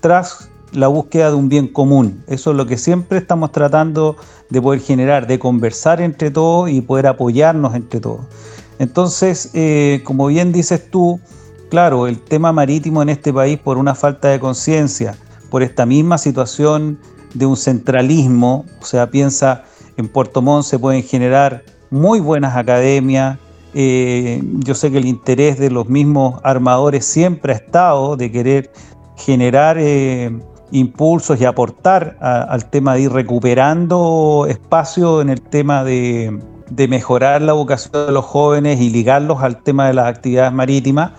tras 0.00 0.48
la 0.72 0.86
búsqueda 0.86 1.30
de 1.30 1.34
un 1.34 1.48
bien 1.48 1.68
común. 1.68 2.22
Eso 2.26 2.52
es 2.52 2.56
lo 2.56 2.66
que 2.66 2.78
siempre 2.78 3.18
estamos 3.18 3.52
tratando 3.52 4.16
de 4.48 4.62
poder 4.62 4.80
generar, 4.80 5.26
de 5.26 5.38
conversar 5.38 6.00
entre 6.00 6.30
todos 6.30 6.70
y 6.70 6.80
poder 6.80 7.06
apoyarnos 7.06 7.74
entre 7.74 8.00
todos. 8.00 8.20
Entonces, 8.78 9.50
eh, 9.52 10.00
como 10.04 10.28
bien 10.28 10.52
dices 10.52 10.90
tú, 10.90 11.20
claro, 11.68 12.06
el 12.06 12.20
tema 12.20 12.52
marítimo 12.52 13.02
en 13.02 13.10
este 13.10 13.32
país 13.32 13.58
por 13.58 13.76
una 13.76 13.94
falta 13.94 14.28
de 14.28 14.40
conciencia, 14.40 15.16
por 15.50 15.62
esta 15.62 15.84
misma 15.86 16.18
situación 16.18 16.98
de 17.34 17.46
un 17.46 17.56
centralismo, 17.56 18.64
o 18.80 18.84
sea, 18.84 19.10
piensa 19.10 19.64
en 20.00 20.08
Puerto 20.08 20.40
Montt 20.40 20.64
se 20.64 20.78
pueden 20.78 21.02
generar 21.02 21.62
muy 21.90 22.20
buenas 22.20 22.56
academias. 22.56 23.38
Eh, 23.74 24.42
yo 24.64 24.74
sé 24.74 24.90
que 24.90 24.98
el 24.98 25.04
interés 25.04 25.58
de 25.58 25.70
los 25.70 25.88
mismos 25.88 26.40
armadores 26.42 27.04
siempre 27.04 27.52
ha 27.52 27.56
estado 27.56 28.16
de 28.16 28.32
querer 28.32 28.72
generar 29.16 29.76
eh, 29.78 30.30
impulsos 30.72 31.40
y 31.40 31.44
aportar 31.44 32.16
al 32.20 32.64
tema 32.70 32.94
de 32.94 33.02
ir 33.02 33.12
recuperando 33.12 34.46
espacio 34.48 35.20
en 35.20 35.28
el 35.28 35.42
tema 35.42 35.84
de, 35.84 36.38
mejorar 36.88 37.42
la 37.42 37.52
vocación 37.52 38.06
de 38.06 38.12
los 38.12 38.24
jóvenes 38.24 38.80
y 38.80 38.88
ligarlos 38.88 39.42
al 39.42 39.62
tema 39.62 39.88
de 39.88 39.94
las 39.94 40.06
actividades 40.06 40.52
marítimas. 40.52 41.12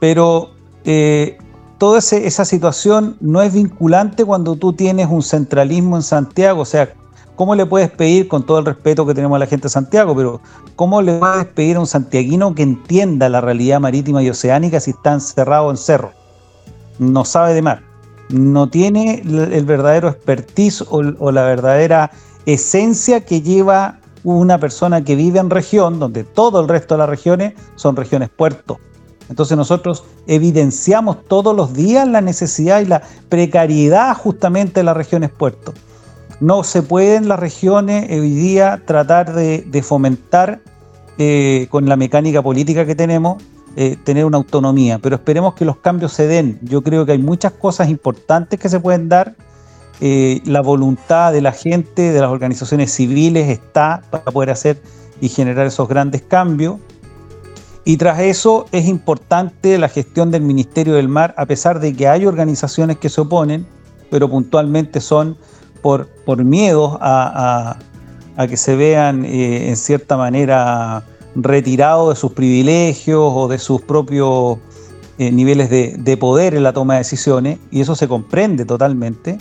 Pero 0.00 0.50
eh, 0.84 1.38
toda 1.78 2.00
esa 2.00 2.44
situación 2.44 3.16
no 3.20 3.40
es 3.40 3.54
vinculante 3.54 4.24
cuando 4.24 4.56
tú 4.56 4.72
tienes 4.72 5.08
un 5.08 5.22
centralismo 5.22 5.96
en 5.96 6.02
Santiago, 6.02 6.62
o 6.62 6.64
sea, 6.64 6.92
¿cómo 7.36 7.54
le 7.54 7.66
puedes 7.66 7.90
pedir, 7.90 8.26
con 8.26 8.44
todo 8.44 8.58
el 8.58 8.64
respeto 8.64 9.06
que 9.06 9.14
tenemos 9.14 9.36
a 9.36 9.38
la 9.38 9.46
gente 9.46 9.64
de 9.64 9.70
Santiago, 9.70 10.14
pero 10.14 10.40
cómo 10.74 11.00
le 11.00 11.18
puedes 11.18 11.46
pedir 11.46 11.76
a 11.76 11.80
un 11.80 11.86
santiaguino 11.86 12.54
que 12.54 12.64
entienda 12.64 13.28
la 13.28 13.40
realidad 13.40 13.78
marítima 13.78 14.22
y 14.22 14.30
oceánica 14.30 14.80
si 14.80 14.90
está 14.90 15.14
encerrado 15.14 15.70
en 15.70 15.76
cerro? 15.76 16.10
No 16.98 17.24
sabe 17.24 17.54
de 17.54 17.62
mar, 17.62 17.82
no 18.28 18.68
tiene 18.68 19.22
el 19.24 19.64
verdadero 19.64 20.08
expertise 20.08 20.84
o, 20.88 21.30
la 21.30 21.44
verdadera 21.44 22.10
esencia 22.44 23.24
que 23.24 23.40
lleva 23.40 24.00
una 24.24 24.58
persona 24.58 25.04
que 25.04 25.14
vive 25.14 25.38
en 25.38 25.48
región, 25.48 26.00
donde 26.00 26.24
todo 26.24 26.60
el 26.60 26.68
resto 26.68 26.94
de 26.94 26.98
las 26.98 27.08
regiones 27.08 27.54
son 27.76 27.94
regiones 27.94 28.30
puertos. 28.30 28.78
Entonces 29.28 29.56
nosotros 29.56 30.04
evidenciamos 30.26 31.24
todos 31.26 31.54
los 31.54 31.74
días 31.74 32.08
la 32.08 32.20
necesidad 32.20 32.80
y 32.80 32.86
la 32.86 33.02
precariedad 33.28 34.16
justamente 34.16 34.80
de 34.80 34.84
las 34.84 34.96
regiones 34.96 35.30
puertos. 35.30 35.74
No 36.40 36.62
se 36.64 36.82
puede 36.82 37.16
en 37.16 37.28
las 37.28 37.38
regiones 37.38 38.10
hoy 38.10 38.30
día 38.30 38.82
tratar 38.86 39.34
de, 39.34 39.82
fomentar 39.82 40.60
eh, 41.18 41.66
con 41.70 41.88
la 41.88 41.96
mecánica 41.96 42.42
política 42.42 42.86
que 42.86 42.94
tenemos, 42.94 43.42
eh, 43.76 43.96
tener 44.02 44.24
una 44.24 44.38
autonomía, 44.38 44.98
pero 44.98 45.16
esperemos 45.16 45.54
que 45.54 45.64
los 45.64 45.78
cambios 45.78 46.12
se 46.12 46.26
den. 46.26 46.58
Yo 46.62 46.82
creo 46.82 47.04
que 47.04 47.12
hay 47.12 47.18
muchas 47.18 47.52
cosas 47.52 47.88
importantes 47.88 48.58
que 48.58 48.68
se 48.68 48.80
pueden 48.80 49.08
dar. 49.08 49.34
Eh, 50.00 50.40
la 50.44 50.60
voluntad 50.62 51.32
de 51.32 51.40
la 51.40 51.50
gente, 51.50 52.12
de 52.12 52.20
las 52.20 52.30
organizaciones 52.30 52.92
civiles 52.92 53.48
está 53.48 54.02
para 54.10 54.24
poder 54.24 54.50
hacer 54.50 54.80
y 55.20 55.28
generar 55.28 55.66
esos 55.66 55.88
grandes 55.88 56.22
cambios. 56.22 56.76
Y 57.88 57.96
tras 57.96 58.20
eso 58.20 58.66
es 58.70 58.86
importante 58.86 59.78
la 59.78 59.88
gestión 59.88 60.30
del 60.30 60.42
Ministerio 60.42 60.92
del 60.92 61.08
Mar, 61.08 61.32
a 61.38 61.46
pesar 61.46 61.80
de 61.80 61.94
que 61.94 62.06
hay 62.06 62.26
organizaciones 62.26 62.98
que 62.98 63.08
se 63.08 63.22
oponen, 63.22 63.66
pero 64.10 64.28
puntualmente 64.28 65.00
son 65.00 65.38
por, 65.80 66.06
por 66.26 66.44
miedo 66.44 66.98
a, 67.00 67.78
que 68.46 68.58
se 68.58 68.76
vean 68.76 69.24
eh, 69.24 69.70
en 69.70 69.76
cierta 69.78 70.18
manera 70.18 71.02
retirados 71.34 72.10
de 72.10 72.20
sus 72.20 72.32
privilegios 72.32 73.32
o 73.34 73.48
de 73.48 73.56
sus 73.56 73.80
propios 73.80 74.58
eh, 75.16 75.32
niveles 75.32 75.70
de, 75.70 75.96
de, 75.98 76.16
poder 76.18 76.54
en 76.54 76.64
la 76.64 76.74
toma 76.74 76.92
de 76.92 76.98
decisiones, 76.98 77.58
y 77.70 77.80
eso 77.80 77.94
se 77.94 78.06
comprende 78.06 78.66
totalmente. 78.66 79.38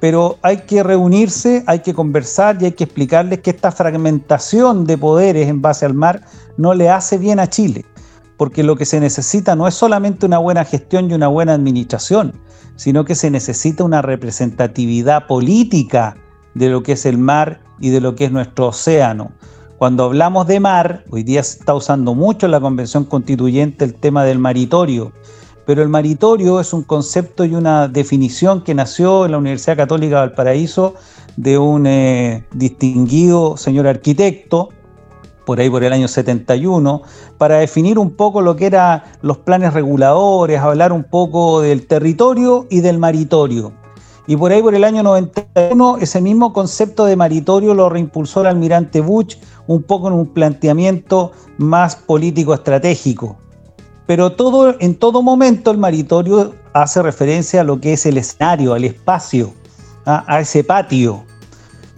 Pero 0.00 0.38
hay 0.42 0.62
que 0.62 0.82
reunirse, 0.82 1.62
hay 1.68 1.82
que 1.82 1.94
conversar 1.94 2.60
y 2.60 2.64
hay 2.64 2.72
que 2.72 2.82
explicarles 2.82 3.42
que 3.42 3.50
esta 3.50 3.70
fragmentación 3.70 4.86
de 4.86 4.98
poderes 4.98 5.46
en 5.46 5.62
base 5.62 5.86
al 5.86 5.94
mar 5.94 6.22
no 6.56 6.74
le 6.74 6.90
hace 6.90 7.18
bien 7.18 7.40
a 7.40 7.48
Chile, 7.48 7.84
porque 8.36 8.62
lo 8.62 8.76
que 8.76 8.86
se 8.86 9.00
necesita 9.00 9.56
no 9.56 9.68
es 9.68 9.74
solamente 9.74 10.26
una 10.26 10.38
buena 10.38 10.64
gestión 10.64 11.10
y 11.10 11.14
una 11.14 11.28
buena 11.28 11.54
administración, 11.54 12.32
sino 12.76 13.04
que 13.04 13.14
se 13.14 13.30
necesita 13.30 13.84
una 13.84 14.02
representatividad 14.02 15.26
política 15.26 16.16
de 16.54 16.70
lo 16.70 16.82
que 16.82 16.92
es 16.92 17.06
el 17.06 17.18
mar 17.18 17.60
y 17.78 17.90
de 17.90 18.00
lo 18.00 18.14
que 18.14 18.24
es 18.24 18.32
nuestro 18.32 18.68
océano. 18.68 19.32
Cuando 19.78 20.04
hablamos 20.04 20.46
de 20.46 20.60
mar, 20.60 21.04
hoy 21.10 21.22
día 21.22 21.42
se 21.42 21.58
está 21.58 21.74
usando 21.74 22.14
mucho 22.14 22.46
en 22.46 22.52
la 22.52 22.60
Convención 22.60 23.04
Constituyente 23.04 23.84
el 23.84 23.94
tema 23.94 24.24
del 24.24 24.38
maritorio, 24.38 25.12
pero 25.66 25.82
el 25.82 25.88
maritorio 25.88 26.60
es 26.60 26.72
un 26.72 26.82
concepto 26.82 27.44
y 27.44 27.54
una 27.54 27.88
definición 27.88 28.62
que 28.62 28.74
nació 28.74 29.24
en 29.24 29.32
la 29.32 29.38
Universidad 29.38 29.76
Católica 29.76 30.16
de 30.16 30.26
Valparaíso 30.26 30.94
de 31.36 31.58
un 31.58 31.86
eh, 31.86 32.44
distinguido 32.52 33.56
señor 33.56 33.86
arquitecto, 33.86 34.70
por 35.44 35.60
ahí 35.60 35.70
por 35.70 35.84
el 35.84 35.92
año 35.92 36.08
71, 36.08 37.02
para 37.38 37.58
definir 37.58 37.98
un 37.98 38.10
poco 38.10 38.40
lo 38.40 38.56
que 38.56 38.66
eran 38.66 39.02
los 39.22 39.38
planes 39.38 39.72
reguladores, 39.72 40.60
hablar 40.60 40.92
un 40.92 41.04
poco 41.04 41.60
del 41.60 41.86
territorio 41.86 42.66
y 42.70 42.80
del 42.80 42.98
maritorio. 42.98 43.72
Y 44.26 44.36
por 44.36 44.52
ahí 44.52 44.62
por 44.62 44.74
el 44.74 44.84
año 44.84 45.02
91 45.02 45.98
ese 46.00 46.20
mismo 46.20 46.52
concepto 46.52 47.04
de 47.04 47.16
maritorio 47.16 47.74
lo 47.74 47.88
reimpulsó 47.88 48.42
el 48.42 48.46
almirante 48.46 49.00
Bush 49.00 49.36
un 49.66 49.82
poco 49.82 50.08
en 50.08 50.14
un 50.14 50.26
planteamiento 50.26 51.32
más 51.58 51.96
político 51.96 52.54
estratégico. 52.54 53.38
Pero 54.06 54.32
todo, 54.32 54.76
en 54.78 54.96
todo 54.96 55.22
momento 55.22 55.70
el 55.70 55.78
maritorio 55.78 56.54
hace 56.72 57.02
referencia 57.02 57.62
a 57.62 57.64
lo 57.64 57.80
que 57.80 57.92
es 57.92 58.06
el 58.06 58.18
escenario, 58.18 58.74
al 58.74 58.84
espacio, 58.84 59.52
a 60.04 60.40
ese 60.40 60.64
patio. 60.64 61.24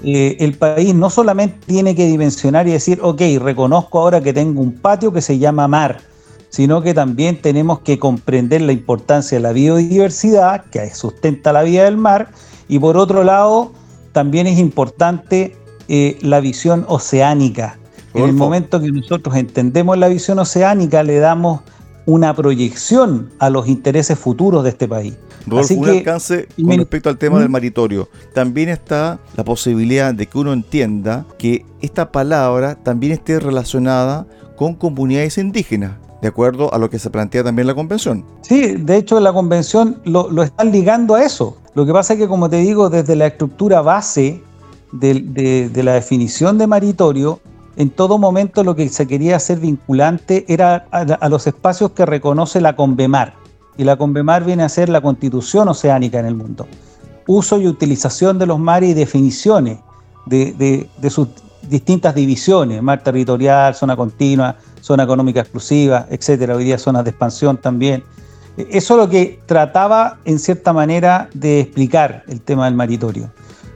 Eh, 0.05 0.37
el 0.41 0.55
país 0.55 0.95
no 0.95 1.11
solamente 1.11 1.59
tiene 1.67 1.95
que 1.95 2.07
dimensionar 2.07 2.67
y 2.67 2.73
decir, 2.73 2.99
ok, 3.03 3.21
reconozco 3.41 4.01
ahora 4.01 4.21
que 4.21 4.33
tengo 4.33 4.61
un 4.61 4.73
patio 4.73 5.13
que 5.13 5.21
se 5.21 5.39
llama 5.39 5.69
mar, 5.69 6.01
sino 6.49 6.83
que 6.83 6.93
también 6.93 7.41
tenemos 7.41 7.81
que 7.81 7.99
comprender 7.99 8.63
la 8.63 8.73
importancia 8.73 9.39
de 9.39 9.43
la 9.43 9.53
biodiversidad 9.53 10.65
que 10.67 10.93
sustenta 10.95 11.53
la 11.53 11.63
vida 11.63 11.85
del 11.85 11.97
mar 11.97 12.31
y 12.69 12.79
por 12.79 12.97
otro 12.97 13.23
lado 13.23 13.73
también 14.13 14.47
es 14.47 14.59
importante 14.59 15.57
eh, 15.89 16.19
la 16.21 16.41
visión 16.41 16.85
oceánica. 16.89 17.79
En 18.15 18.25
el 18.25 18.35
momento 18.35 18.81
que 18.81 18.93
nosotros 18.93 19.37
entendemos 19.37 19.97
la 19.97 20.09
visión 20.09 20.39
oceánica 20.39 21.03
le 21.03 21.19
damos 21.19 21.63
una 22.05 22.35
proyección 22.35 23.31
a 23.39 23.49
los 23.49 23.69
intereses 23.69 24.19
futuros 24.19 24.65
de 24.65 24.71
este 24.71 24.87
país. 24.87 25.15
Rodolfo, 25.47 25.75
un 25.75 25.89
alcance 25.89 26.49
con 26.57 26.77
respecto 26.77 27.09
al 27.09 27.19
tema 27.19 27.39
del 27.39 27.49
maritorio. 27.49 28.09
También 28.35 28.69
está 28.69 29.19
la 29.37 29.45
posibilidad 29.45 30.15
de 30.15 30.27
que 30.27 30.39
uno 30.39 30.53
entienda 30.53 31.27
que 31.39 31.65
esta 31.81 32.13
palabra 32.13 32.77
también 32.77 33.13
esté 33.13 33.41
relacionada 33.41 34.27
con 34.57 34.75
comunidades 34.75 35.39
indígenas, 35.39 35.93
de 36.21 36.29
acuerdo 36.29 36.73
a 36.73 36.79
lo 36.79 36.91
que 36.91 36.99
se 36.99 37.11
plantea 37.11 37.43
también 37.43 37.67
la 37.67 37.75
convención. 37.75 38.25
Sí, 38.43 38.77
de 38.77 38.97
hecho 38.97 39.19
la 39.21 39.33
convención 39.33 40.01
lo, 40.05 40.31
lo 40.31 40.43
están 40.43 40.71
ligando 40.71 41.15
a 41.15 41.25
eso. 41.25 41.57
Lo 41.75 41.87
que 41.87 41.93
pasa 41.93 42.13
es 42.15 42.19
que, 42.19 42.29
como 42.29 42.51
te 42.51 42.57
digo, 42.57 42.91
desde 42.91 43.17
la 43.17 43.27
estructura 43.27 43.81
base 43.81 44.43
de, 44.93 45.69
de 45.73 45.83
la 45.83 45.95
definición 45.95 46.59
de 46.59 46.67
maritorio, 46.67 47.41
en 47.77 47.91
todo 47.91 48.19
momento 48.19 48.65
lo 48.65 48.77
que 48.77 48.89
se 48.89 49.07
quería 49.07 49.37
hacer 49.37 49.59
vinculante 49.59 50.45
era 50.49 50.87
a, 50.91 51.29
los 51.29 51.47
espacios 51.47 51.93
que 51.93 52.07
reconoce 52.07 52.61
la 52.61 52.77
Convemar. 52.77 53.35
Y 53.77 53.85
la 53.85 53.97
Convemar 53.97 54.45
viene 54.45 54.63
a 54.63 54.69
ser 54.69 54.89
la 54.89 55.01
constitución 55.01 55.69
oceánica 55.69 56.19
en 56.19 56.27
el 56.27 56.35
mundo. 56.35 56.67
Uso 57.27 57.61
y 57.61 57.67
utilización 57.67 58.39
de 58.39 58.47
los 58.47 58.59
mares 58.59 58.91
y 58.91 58.95
definiciones 58.95 59.79
de, 60.27 60.89
sus 61.09 61.29
distintas 61.69 62.15
divisiones, 62.15 62.83
mar 62.83 63.03
territorial, 63.03 63.75
zona 63.75 63.97
continua, 63.97 64.57
zona 64.81 65.05
económica 65.05 65.41
exclusiva, 65.41 66.07
etcétera. 66.11 66.57
Hoy 66.57 66.65
día 66.65 66.79
zonas 66.79 67.05
de 67.05 67.11
expansión 67.11 67.57
también. 67.57 68.05
Eso 68.57 68.95
es 68.95 69.01
lo 69.01 69.09
que 69.09 69.41
trataba 69.47 70.19
en 70.25 70.39
cierta 70.39 70.73
manera 70.73 71.31
de 71.33 71.61
explicar 71.61 72.25
el 72.29 72.41
tema 72.43 72.67
del 72.67 72.75
maritorio. 72.75 73.31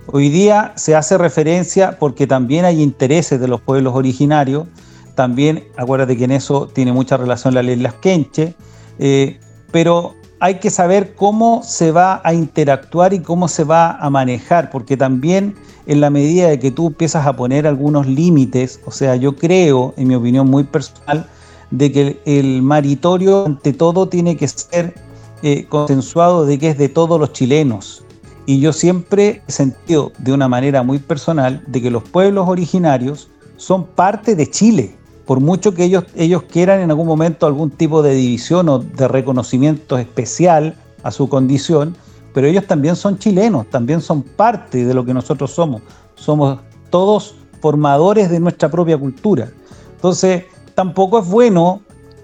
Hoy 0.09 0.29
día 0.29 0.73
se 0.77 0.95
hace 0.95 1.19
referencia 1.19 1.99
porque 1.99 2.27
también 2.27 2.65
hay 2.65 2.83
intereses 2.83 3.41
de 3.41 3.49
los 3.49 3.61
pueblos 3.61 3.95
originarios, 3.95 4.67
también 5.15 5.65
acuérdate 5.77 6.17
que 6.17 6.25
en 6.25 6.33
eso 6.33 6.69
tiene 6.69 6.93
mucha 6.93 7.17
relación 7.17 7.55
la 7.55 7.63
ley 7.63 7.77
Las 7.77 7.95
Quenche, 7.95 8.55
eh, 8.99 9.41
pero 9.77 10.15
hay 10.41 10.55
que 10.55 10.71
saber 10.71 11.15
cómo 11.15 11.61
se 11.63 11.93
va 11.93 12.23
a 12.25 12.33
interactuar 12.33 13.13
y 13.13 13.19
cómo 13.19 13.47
se 13.47 13.63
va 13.63 13.91
a 13.91 14.09
manejar, 14.09 14.71
porque 14.71 14.97
también 14.97 15.55
en 15.85 16.01
la 16.01 16.09
medida 16.09 16.49
de 16.49 16.59
que 16.59 16.71
tú 16.71 16.87
empiezas 16.87 17.27
a 17.27 17.37
poner 17.37 17.67
algunos 17.67 18.07
límites, 18.07 18.81
o 18.87 18.91
sea, 18.91 19.17
yo 19.17 19.37
creo, 19.37 19.93
en 19.99 20.09
mi 20.09 20.15
opinión 20.15 20.49
muy 20.49 20.65
personal, 20.65 21.29
de 21.71 21.93
que 21.93 22.23
el, 22.25 22.63
maritorio 22.63 23.45
ante 23.45 23.75
todo 23.75 24.09
tiene 24.09 24.39
que 24.39 24.49
ser 24.49 24.95
eh, 25.43 25.67
consensuado 25.69 26.47
de 26.47 26.59
que 26.59 26.71
es 26.71 26.79
de 26.79 26.89
todos 26.89 27.21
los 27.21 27.35
chilenos, 27.35 28.03
y 28.47 28.61
yo 28.61 28.73
siempre 28.73 29.43
he 29.47 29.53
sentido 29.53 30.11
de 30.17 30.33
una 30.33 30.49
manera 30.49 30.83
muy 30.83 31.01
personal 31.01 31.63
de 31.67 31.83
que 31.83 31.91
los 31.91 32.03
pueblos 32.03 32.49
originarios 32.49 33.29
son 33.59 33.85
parte 33.85 34.37
de 34.37 34.49
Chile, 34.49 34.97
por 35.27 35.41
mucho 35.41 35.75
que 35.75 35.85
ellos, 35.85 36.43
quieran 36.45 36.81
en 36.81 36.91
algún 36.91 37.07
momento 37.07 37.47
algún 37.47 37.71
tipo 37.71 38.03
de 38.03 38.15
división 38.15 38.69
o 38.69 38.79
de 38.79 39.09
reconocimiento 39.09 39.99
especial 39.99 40.75
a 41.03 41.11
su 41.11 41.29
condición, 41.29 41.97
pero 42.33 42.47
ellos 42.47 42.67
también 42.67 42.97
son 42.97 43.19
chilenos, 43.19 43.67
también 43.71 44.01
son 44.01 44.23
parte 44.23 44.85
de 44.85 44.95
lo 44.95 45.05
que 45.05 45.13
nosotros 45.13 45.51
somos. 45.51 45.83
Somos 46.15 46.61
todos 46.91 47.35
formadores 47.61 48.31
de 48.31 48.39
nuestra 48.39 48.71
propia 48.71 48.97
cultura. 48.97 49.51
Entonces, 49.95 50.45
tampoco 50.75 51.19
es 51.19 51.27
bueno 51.27 51.81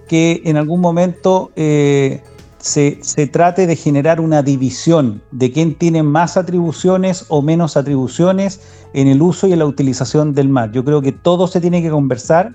que 0.07 0.43
en 0.45 0.57
algún 0.57 0.81
momento 0.81 1.51
eh, 1.57 2.23
se, 2.63 3.27
trate 3.33 3.67
de 3.67 3.75
generar 3.75 4.21
una 4.21 4.43
división 4.43 5.21
de 5.33 5.51
quién 5.51 5.75
tiene 5.75 6.03
más 6.05 6.37
atribuciones 6.37 7.25
o 7.29 7.43
menos 7.43 7.77
atribuciones 7.77 8.61
en 8.93 9.09
el 9.09 9.21
uso 9.21 9.49
y 9.49 9.53
en 9.53 9.59
la 9.59 9.67
utilización 9.67 10.33
del 10.33 10.49
mar. 10.49 10.71
Yo 10.71 10.85
creo 10.85 11.03
que 11.03 11.11
todo 11.11 11.49
se 11.49 11.61
tiene 11.61 11.83
que 11.83 11.91
conversar, 11.91 12.53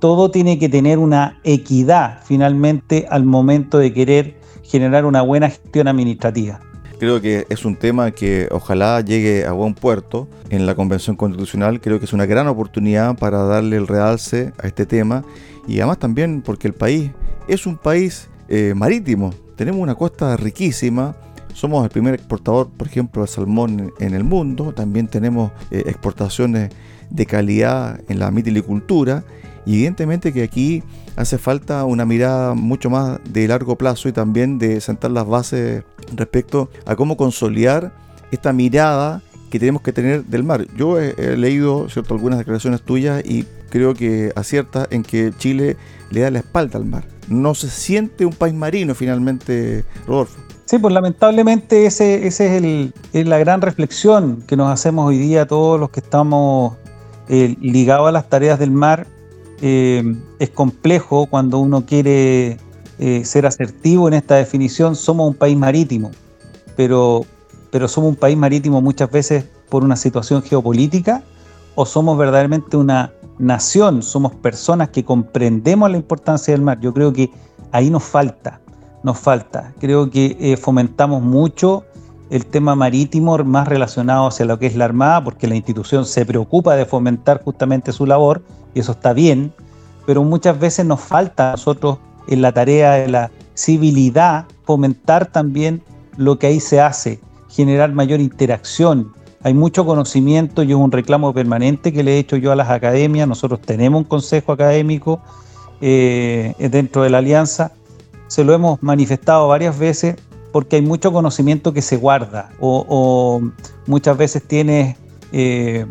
todo 0.00 0.30
tiene 0.30 0.58
que 0.58 0.68
tener 0.68 0.98
una 0.98 1.40
equidad 1.44 2.20
finalmente 2.24 3.06
al 3.10 3.24
momento 3.24 3.78
de 3.78 3.92
querer 3.92 4.36
generar 4.62 5.04
una 5.04 5.22
buena 5.22 5.48
gestión 5.48 5.88
administrativa. 5.88 6.60
Creo 6.98 7.20
que 7.20 7.46
es 7.48 7.64
un 7.64 7.76
tema 7.76 8.10
que 8.10 8.48
ojalá 8.50 9.00
llegue 9.00 9.46
a 9.46 9.52
buen 9.52 9.74
puerto 9.74 10.26
en 10.50 10.66
la 10.66 10.74
Convención 10.74 11.14
Constitucional. 11.14 11.80
Creo 11.80 12.00
que 12.00 12.06
es 12.06 12.12
una 12.12 12.26
gran 12.26 12.48
oportunidad 12.48 13.16
para 13.16 13.44
darle 13.44 13.76
el 13.76 13.86
realce 13.86 14.52
a 14.58 14.66
este 14.66 14.84
tema 14.84 15.24
y 15.68 15.78
además 15.78 15.98
también 15.98 16.42
porque 16.42 16.66
el 16.66 16.74
país 16.74 17.10
es 17.46 17.66
un 17.66 17.76
país 17.76 18.28
eh, 18.48 18.74
marítimo. 18.74 19.32
Tenemos 19.54 19.80
una 19.80 19.94
costa 19.94 20.36
riquísima. 20.36 21.14
Somos 21.54 21.84
el 21.84 21.90
primer 21.90 22.14
exportador, 22.14 22.68
por 22.68 22.88
ejemplo, 22.88 23.22
de 23.22 23.28
salmón 23.28 23.92
en 24.00 24.14
el 24.14 24.24
mundo. 24.24 24.72
También 24.72 25.06
tenemos 25.06 25.52
eh, 25.70 25.84
exportaciones 25.86 26.70
de 27.10 27.26
calidad 27.26 28.00
en 28.08 28.18
la 28.18 28.30
mitilicultura. 28.32 29.24
Y 29.68 29.74
evidentemente 29.74 30.32
que 30.32 30.42
aquí 30.42 30.82
hace 31.14 31.36
falta 31.36 31.84
una 31.84 32.06
mirada 32.06 32.54
mucho 32.54 32.88
más 32.88 33.20
de 33.28 33.46
largo 33.46 33.76
plazo 33.76 34.08
y 34.08 34.12
también 34.12 34.58
de 34.58 34.80
sentar 34.80 35.10
las 35.10 35.26
bases 35.26 35.84
respecto 36.16 36.70
a 36.86 36.96
cómo 36.96 37.18
consolidar 37.18 37.92
esta 38.30 38.54
mirada 38.54 39.20
que 39.50 39.58
tenemos 39.58 39.82
que 39.82 39.92
tener 39.92 40.24
del 40.24 40.42
mar. 40.42 40.66
Yo 40.74 40.98
he, 40.98 41.36
leído 41.36 41.90
¿cierto? 41.90 42.14
algunas 42.14 42.38
declaraciones 42.38 42.80
tuyas 42.80 43.22
y 43.22 43.44
creo 43.68 43.92
que 43.92 44.32
acierta 44.36 44.86
en 44.90 45.02
que 45.02 45.32
Chile 45.36 45.76
le 46.10 46.22
da 46.22 46.30
la 46.30 46.38
espalda 46.38 46.78
al 46.78 46.86
mar 46.86 47.04
no 47.28 47.54
se 47.54 47.68
siente 47.68 48.24
un 48.24 48.32
país 48.32 48.54
marino 48.54 48.94
finalmente, 48.94 49.84
Rodolfo. 50.06 50.40
Sí, 50.64 50.78
pues 50.78 50.92
lamentablemente 50.92 51.86
ese, 51.86 52.26
ese 52.26 52.92
es, 53.12 53.26
la 53.26 53.38
gran 53.38 53.62
reflexión 53.62 54.42
que 54.46 54.56
nos 54.56 54.70
hacemos 54.70 55.06
hoy 55.06 55.18
día 55.18 55.46
todos 55.46 55.78
los 55.80 55.90
que 55.90 56.00
estamos 56.00 56.76
eh, 57.28 57.56
ligados 57.60 58.08
a 58.08 58.12
las 58.12 58.28
tareas 58.28 58.58
del 58.58 58.70
mar. 58.70 59.06
Eh, 59.60 60.16
es 60.38 60.50
complejo 60.50 61.26
cuando 61.26 61.58
uno 61.58 61.84
quiere 61.84 62.58
eh, 62.98 63.24
ser 63.24 63.46
asertivo 63.46 64.08
en 64.08 64.14
esta 64.14 64.36
definición. 64.36 64.96
Somos 64.96 65.28
un 65.28 65.34
país 65.34 65.56
marítimo, 65.56 66.10
pero, 66.76 67.24
pero 67.70 67.88
somos 67.88 68.10
un 68.10 68.16
país 68.16 68.36
marítimo 68.36 68.80
muchas 68.80 69.10
veces 69.10 69.44
por 69.68 69.84
una 69.84 69.96
situación 69.96 70.42
geopolítica 70.42 71.22
o 71.74 71.86
somos 71.86 72.18
verdaderamente 72.18 72.76
una 72.76 73.12
nación, 73.38 74.02
somos 74.02 74.34
personas 74.34 74.88
que 74.88 75.04
comprendemos 75.04 75.90
la 75.90 75.96
importancia 75.96 76.52
del 76.52 76.62
mar. 76.62 76.80
Yo 76.80 76.92
creo 76.92 77.12
que 77.12 77.30
ahí 77.70 77.90
nos 77.90 78.02
falta, 78.02 78.60
nos 79.02 79.18
falta. 79.18 79.72
Creo 79.78 80.10
que 80.10 80.36
eh, 80.40 80.56
fomentamos 80.56 81.22
mucho 81.22 81.84
el 82.30 82.46
tema 82.46 82.74
marítimo 82.74 83.38
más 83.38 83.68
relacionado 83.68 84.26
hacia 84.26 84.44
lo 84.44 84.58
que 84.58 84.66
es 84.66 84.76
la 84.76 84.84
Armada, 84.84 85.24
porque 85.24 85.46
la 85.46 85.54
institución 85.54 86.04
se 86.04 86.26
preocupa 86.26 86.74
de 86.74 86.84
fomentar 86.84 87.42
justamente 87.42 87.92
su 87.92 88.06
labor, 88.06 88.42
y 88.74 88.80
eso 88.80 88.92
está 88.92 89.12
bien, 89.12 89.52
pero 90.06 90.22
muchas 90.22 90.58
veces 90.58 90.86
nos 90.86 91.00
falta 91.00 91.48
a 91.48 91.52
nosotros 91.52 91.98
en 92.28 92.42
la 92.42 92.52
tarea 92.52 92.92
de 92.92 93.08
la 93.08 93.30
civilidad 93.54 94.46
fomentar 94.64 95.26
también 95.26 95.82
lo 96.16 96.38
que 96.38 96.48
ahí 96.48 96.60
se 96.60 96.80
hace, 96.80 97.20
generar 97.48 97.92
mayor 97.92 98.20
interacción, 98.20 99.12
hay 99.42 99.54
mucho 99.54 99.86
conocimiento 99.86 100.62
y 100.62 100.70
es 100.70 100.74
un 100.74 100.90
reclamo 100.90 101.32
permanente 101.32 101.92
que 101.92 102.02
le 102.02 102.16
he 102.16 102.18
hecho 102.18 102.36
yo 102.36 102.50
a 102.50 102.56
las 102.56 102.70
academias. 102.70 103.28
Nosotros 103.28 103.60
tenemos 103.60 104.00
un 104.00 104.04
consejo 104.04 104.52
académico 104.52 105.20
eh, 105.80 106.54
dentro 106.70 107.02
de 107.02 107.10
la 107.10 107.18
alianza. 107.18 107.72
Se 108.26 108.42
lo 108.44 108.52
hemos 108.52 108.82
manifestado 108.82 109.48
varias 109.48 109.78
veces 109.78 110.16
porque 110.52 110.76
hay 110.76 110.82
mucho 110.82 111.12
conocimiento 111.12 111.72
que 111.72 111.82
se 111.82 111.96
guarda 111.96 112.50
o, 112.58 113.40
muchas 113.86 114.16
veces 114.16 114.42
tienes 114.42 114.96
eh, 115.32 115.86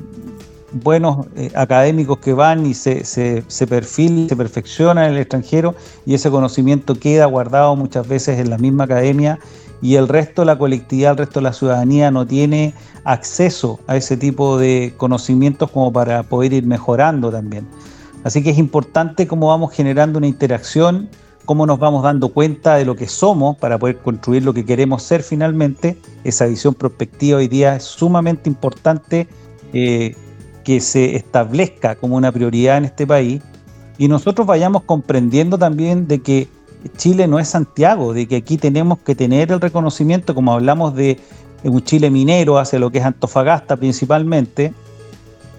buenos 0.80 1.28
eh, 1.36 1.52
académicos 1.56 2.20
que 2.20 2.34
van 2.34 2.66
y 2.66 2.74
se, 2.74 3.04
se, 3.06 3.44
se 3.48 3.68
perfilan, 3.68 4.30
se 4.30 4.36
perfeccionan 4.36 5.06
en 5.06 5.12
el 5.12 5.18
extranjero 5.20 5.76
y 6.06 6.14
ese 6.14 6.30
conocimiento 6.30 6.96
queda 6.96 7.26
guardado 7.26 7.76
muchas 7.76 8.08
veces 8.08 8.40
en 8.40 8.50
la 8.50 8.58
misma 8.58 8.86
academia 8.86 9.40
y 9.82 9.96
el 9.96 10.08
resto 10.08 10.42
de 10.42 10.48
la 10.48 10.58
colectividad, 10.58 11.12
el 11.12 11.18
resto 11.18 11.40
de 11.40 11.44
la 11.44 11.54
ciudadanía 11.54 12.12
no 12.12 12.26
tiene 12.26 12.74
acceso 13.04 13.80
a 13.88 13.96
ese 13.96 14.18
tipo 14.18 14.58
de 14.58 14.94
conocimientos 14.98 15.70
como 15.72 15.94
para 15.94 16.24
poder 16.24 16.54
ir 16.54 16.66
mejorando 16.66 17.32
también. 17.32 17.68
Así 18.24 18.44
que 18.44 18.50
es 18.50 18.58
importante 18.58 19.28
cómo 19.28 19.48
vamos 19.48 19.74
generando 19.74 20.18
una 20.18 20.28
interacción, 20.28 21.10
cómo 21.46 21.66
nos 21.66 21.80
vamos 21.80 22.04
dando 22.04 22.30
cuenta 22.30 22.76
de 22.76 22.86
lo 22.86 22.96
que 22.96 23.08
somos 23.08 23.56
para 23.58 23.78
poder 23.78 23.98
construir 24.00 24.44
lo 24.44 24.54
que 24.54 24.66
queremos 24.66 25.04
ser 25.04 25.24
finalmente. 25.24 25.98
Esa 26.24 26.46
visión 26.48 26.74
prospectiva 26.74 27.38
hoy 27.38 27.48
día 27.48 27.76
es 27.76 27.84
sumamente 27.84 28.50
importante 28.50 29.28
eh, 29.74 30.16
que 30.68 30.82
se 30.82 31.16
establezca 31.16 31.96
como 31.96 32.18
una 32.18 32.30
prioridad 32.30 32.78
en 32.78 32.84
este 32.84 33.08
país 33.08 33.42
y 33.98 34.10
nosotros 34.10 34.46
vayamos 34.46 34.84
comprendiendo 34.84 35.58
también 35.58 36.10
de 36.10 36.20
que 36.20 36.50
Chile 36.98 37.26
no 37.26 37.40
es 37.40 37.48
Santiago, 37.48 38.12
de 38.12 38.28
que 38.28 38.36
aquí 38.36 38.58
tenemos 38.58 39.00
que 39.00 39.16
tener 39.16 39.50
el 39.54 39.62
reconocimiento, 39.62 40.36
como 40.36 40.52
hablamos 40.52 40.94
de 40.94 41.22
un 41.64 41.82
Chile 41.86 42.10
minero 42.10 42.58
hacia 42.58 42.80
lo 42.80 42.92
que 42.92 42.98
es 42.98 43.06
Antofagasta 43.06 43.78
principalmente, 43.78 44.74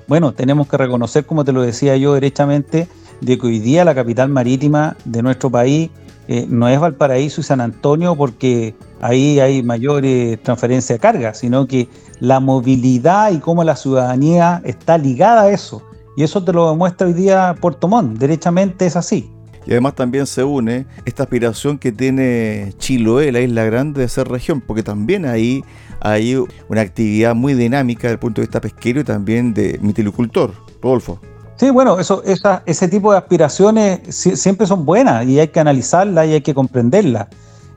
bueno, 0.08 0.32
tenemos 0.32 0.68
que 0.68 0.76
reconocer, 0.76 1.24
como 1.24 1.42
te 1.42 1.52
lo 1.52 1.62
decía 1.62 1.96
yo 1.96 2.12
derechamente, 2.12 2.86
de 3.22 3.38
que 3.38 3.46
hoy 3.46 3.60
día 3.60 3.86
la 3.86 3.94
capital 3.94 4.28
marítima 4.28 4.94
de 5.06 5.22
nuestro 5.22 5.48
país 5.48 5.88
eh, 6.28 6.46
no 6.48 6.68
es 6.68 6.78
Valparaíso 6.78 7.40
y 7.40 7.44
San 7.44 7.60
Antonio 7.62 8.14
porque 8.14 8.74
ahí 9.00 9.40
hay 9.40 9.62
mayor 9.62 10.04
eh, 10.04 10.38
transferencia 10.42 10.94
de 10.94 11.00
carga, 11.00 11.32
sino 11.32 11.66
que 11.66 11.88
la 12.20 12.38
movilidad 12.38 13.32
y 13.32 13.38
cómo 13.38 13.64
la 13.64 13.76
ciudadanía 13.76 14.60
está 14.64 14.98
ligada 14.98 15.42
a 15.42 15.50
eso. 15.50 15.82
Y 16.16 16.24
eso 16.24 16.44
te 16.44 16.52
lo 16.52 16.68
demuestra 16.70 17.06
hoy 17.06 17.14
día 17.14 17.54
Puerto 17.58 17.88
Montt, 17.88 18.18
derechamente 18.18 18.84
es 18.84 18.96
así. 18.96 19.30
Y 19.66 19.72
además 19.72 19.94
también 19.94 20.26
se 20.26 20.44
une 20.44 20.86
esta 21.04 21.22
aspiración 21.22 21.78
que 21.78 21.92
tiene 21.92 22.72
Chiloé, 22.78 23.32
la 23.32 23.40
isla 23.40 23.64
grande, 23.64 24.02
de 24.02 24.08
ser 24.08 24.28
región, 24.28 24.60
porque 24.60 24.82
también 24.82 25.24
ahí 25.26 25.64
hay 26.00 26.36
una 26.68 26.80
actividad 26.80 27.34
muy 27.34 27.54
dinámica 27.54 28.02
desde 28.02 28.14
el 28.14 28.18
punto 28.18 28.40
de 28.40 28.46
vista 28.46 28.60
pesquero 28.60 29.00
y 29.00 29.04
también 29.04 29.54
de 29.54 29.78
mitilicultor. 29.80 30.52
Rodolfo. 30.82 31.20
Sí, 31.58 31.70
bueno, 31.70 31.98
eso, 31.98 32.22
ese 32.66 32.88
tipo 32.88 33.10
de 33.10 33.18
aspiraciones 33.18 34.00
siempre 34.14 34.64
son 34.64 34.84
buenas 34.84 35.26
y 35.26 35.40
hay 35.40 35.48
que 35.48 35.58
analizarlas 35.58 36.28
y 36.28 36.34
hay 36.34 36.40
que 36.40 36.54
comprenderlas. 36.54 37.26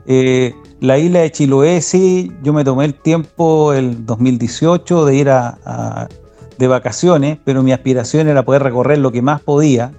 Eh, 0.06 0.54
la 0.78 0.98
isla 0.98 1.20
de 1.20 1.32
Chiloé, 1.32 1.80
sí, 1.80 2.32
yo 2.44 2.52
me 2.52 2.64
tomé 2.64 2.84
el 2.84 2.94
tiempo 2.94 3.72
el 3.72 4.06
2018 4.06 5.04
de 5.04 5.16
ir 5.16 5.30
a, 5.30 6.08
de 6.58 6.68
vacaciones, 6.68 7.38
pero 7.44 7.64
mi 7.64 7.72
aspiración 7.72 8.28
era 8.28 8.44
poder 8.44 8.62
recorrer 8.62 8.98
lo 8.98 9.10
que 9.10 9.20
más 9.20 9.40
podía. 9.40 9.90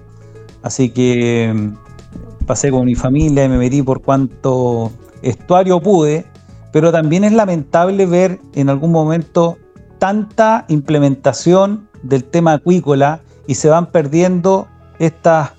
Así 0.62 0.88
que 0.88 1.52
mm, 1.54 2.46
pasé 2.46 2.70
con 2.70 2.86
mi 2.86 2.94
familia 2.94 3.44
y 3.44 3.50
me 3.50 3.58
metí 3.58 3.82
por 3.82 4.00
cuanto 4.00 4.92
estuario 5.20 5.78
pude, 5.82 6.24
pero 6.72 6.90
también 6.90 7.22
es 7.22 7.32
lamentable 7.32 8.06
ver 8.06 8.40
en 8.54 8.70
algún 8.70 8.92
momento 8.92 9.58
tanta 9.98 10.64
implementación 10.68 11.86
del 12.02 12.24
tema 12.24 12.54
acuícola 12.54 13.20
y 13.46 13.54
se 13.54 13.68
van 13.68 13.86
perdiendo 13.86 14.68
estas 14.98 15.52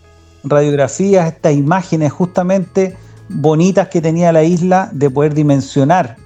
radiografías, 0.43 1.27
estas 1.27 1.53
imágenes 1.53 2.11
justamente 2.11 2.95
bonitas 3.29 3.87
que 3.89 4.01
tenía 4.01 4.31
la 4.31 4.43
isla 4.43 4.89
de 4.91 5.09
poder 5.09 5.33
dimensionar 5.33 6.17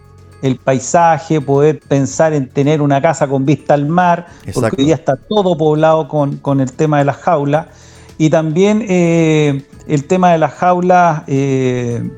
el 0.41 0.57
paisaje, 0.57 1.41
poder 1.41 1.79
pensar 1.79 2.33
en 2.33 2.47
tener 2.47 2.81
una 2.81 3.01
casa 3.01 3.27
con 3.27 3.45
vista 3.45 3.73
al 3.73 3.87
mar, 3.87 4.27
porque 4.53 4.75
hoy 4.77 4.85
día 4.85 4.95
está 4.95 5.15
todo 5.17 5.57
poblado 5.57 6.07
con, 6.07 6.59
el 6.59 6.71
tema 6.71 6.99
de 6.99 7.05
las 7.05 7.17
jaulas. 7.17 7.67
Y 8.17 8.29
también 8.29 8.85
eh, 8.87 9.65
el 9.87 10.05
tema 10.05 10.31
de 10.31 10.37
las 10.37 10.53
jaulas 10.53 11.23
eh, 11.27 12.09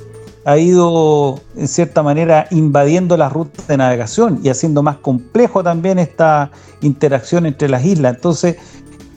ha 0.46 0.58
ido 0.58 1.40
en 1.56 1.68
cierta 1.68 2.02
manera 2.04 2.48
invadiendo 2.52 3.18
las 3.18 3.32
rutas 3.32 3.68
de 3.68 3.78
navegación 3.78 4.40
y 4.44 4.50
haciendo 4.50 4.82
más 4.82 4.98
complejo 4.98 5.64
también 5.64 6.00
esta 6.00 6.52
interacción 6.82 7.46
entre 7.46 7.70
las 7.70 7.86
islas. 7.86 8.16
Entonces, 8.16 8.58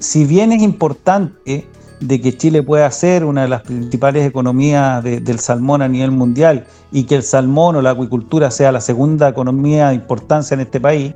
si 0.05 0.27
bien 0.27 0.53
es 0.53 0.63
importante 0.63 1.67
de 2.01 2.21
que 2.21 2.37
Chile 2.37 2.63
pueda 2.63 2.91
ser 2.91 3.25
una 3.25 3.43
de 3.43 3.49
las 3.49 3.63
principales 3.63 4.27
economías 4.27 5.03
del 5.03 5.39
salmón 5.39 5.81
a 5.81 5.89
nivel 5.89 6.11
mundial 6.11 6.67
y 6.93 7.05
que 7.05 7.15
el 7.15 7.23
salmón 7.23 7.77
o 7.77 7.83
la 7.83 7.91
acuicultura 7.91 8.51
sea 8.51 8.71
la 8.71 8.83
segunda 8.83 9.31
economía 9.31 9.89
de 9.89 9.95
importancia 9.95 10.55
en 10.55 10.61
este 10.61 10.79
país, 10.79 11.15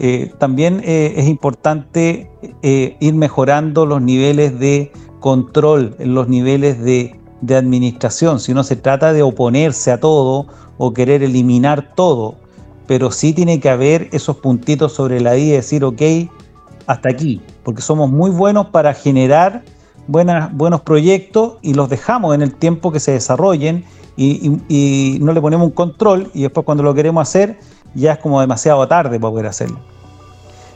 eh, 0.00 0.32
también 0.38 0.80
eh, 0.84 1.14
es 1.18 1.28
importante 1.28 2.30
eh, 2.62 2.96
ir 2.98 3.14
mejorando 3.14 3.84
los 3.84 4.00
niveles 4.00 4.58
de 4.58 4.90
control, 5.20 5.94
los 5.98 6.26
niveles 6.26 6.82
de, 6.82 7.20
de 7.42 7.56
administración. 7.56 8.40
Si 8.40 8.54
no 8.54 8.64
se 8.64 8.76
trata 8.76 9.12
de 9.12 9.22
oponerse 9.22 9.92
a 9.92 10.00
todo 10.00 10.46
o 10.78 10.94
querer 10.94 11.22
eliminar 11.22 11.94
todo, 11.94 12.36
pero 12.86 13.10
sí 13.10 13.34
tiene 13.34 13.60
que 13.60 13.68
haber 13.68 14.08
esos 14.12 14.36
puntitos 14.38 14.94
sobre 14.94 15.20
la 15.20 15.36
I 15.36 15.42
y 15.42 15.50
decir, 15.50 15.84
ok, 15.84 16.02
hasta 16.86 17.08
aquí, 17.08 17.40
porque 17.62 17.82
somos 17.82 18.10
muy 18.10 18.30
buenos 18.30 18.66
para 18.66 18.94
generar 18.94 19.62
buenas, 20.06 20.52
buenos 20.54 20.80
proyectos 20.82 21.54
y 21.62 21.74
los 21.74 21.88
dejamos 21.88 22.34
en 22.34 22.42
el 22.42 22.54
tiempo 22.54 22.92
que 22.92 23.00
se 23.00 23.12
desarrollen 23.12 23.84
y, 24.16 25.18
no 25.20 25.32
le 25.32 25.40
ponemos 25.40 25.66
un 25.66 25.72
control 25.72 26.30
y 26.34 26.42
después 26.42 26.64
cuando 26.64 26.82
lo 26.82 26.94
queremos 26.94 27.28
hacer 27.28 27.58
ya 27.94 28.12
es 28.12 28.18
como 28.18 28.40
demasiado 28.40 28.86
tarde 28.86 29.18
para 29.18 29.32
poder 29.32 29.46
hacerlo. 29.46 29.78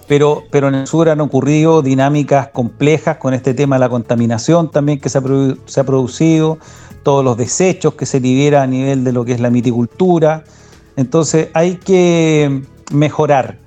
Pero, 0.06 0.44
pero 0.50 0.68
en 0.68 0.74
el 0.74 0.86
sur 0.86 1.08
han 1.08 1.20
ocurrido 1.20 1.82
dinámicas 1.82 2.48
complejas 2.48 3.18
con 3.18 3.34
este 3.34 3.52
tema 3.52 3.76
de 3.76 3.80
la 3.80 3.88
contaminación 3.88 4.70
también 4.70 4.98
que 5.00 5.08
se 5.08 5.18
ha, 5.18 5.22
se 5.66 5.80
ha 5.80 5.84
producido, 5.84 6.58
todos 7.02 7.24
los 7.24 7.36
desechos 7.36 7.94
que 7.94 8.06
se 8.06 8.18
liberan 8.18 8.62
a 8.62 8.66
nivel 8.66 9.04
de 9.04 9.12
lo 9.12 9.24
que 9.24 9.32
es 9.32 9.40
la 9.40 9.50
miticultura. 9.50 10.44
Entonces 10.96 11.48
hay 11.52 11.76
que 11.76 12.62
mejorar, 12.90 13.58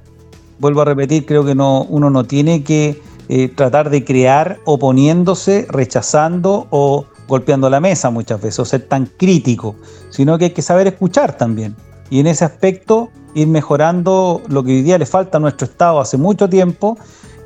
vuelvo 0.61 0.83
a 0.83 0.85
repetir, 0.85 1.25
creo 1.25 1.43
que 1.43 1.55
no, 1.55 1.83
uno 1.85 2.11
no 2.11 2.23
tiene 2.23 2.63
que 2.63 3.01
eh, 3.29 3.49
tratar 3.49 3.89
de 3.89 4.05
crear 4.05 4.59
oponiéndose, 4.65 5.65
rechazando 5.69 6.67
o 6.69 7.05
golpeando 7.27 7.69
la 7.69 7.79
mesa 7.79 8.11
muchas 8.11 8.39
veces, 8.39 8.59
o 8.59 8.65
ser 8.65 8.87
tan 8.87 9.07
crítico, 9.07 9.75
sino 10.11 10.37
que 10.37 10.45
hay 10.45 10.51
que 10.51 10.61
saber 10.61 10.85
escuchar 10.85 11.35
también. 11.35 11.75
Y 12.11 12.19
en 12.19 12.27
ese 12.27 12.45
aspecto 12.45 13.09
ir 13.33 13.47
mejorando 13.47 14.41
lo 14.49 14.63
que 14.63 14.71
hoy 14.71 14.81
día 14.83 14.99
le 14.99 15.05
falta 15.07 15.37
a 15.37 15.41
nuestro 15.41 15.65
Estado 15.65 15.99
hace 15.99 16.17
mucho 16.17 16.47
tiempo, 16.47 16.97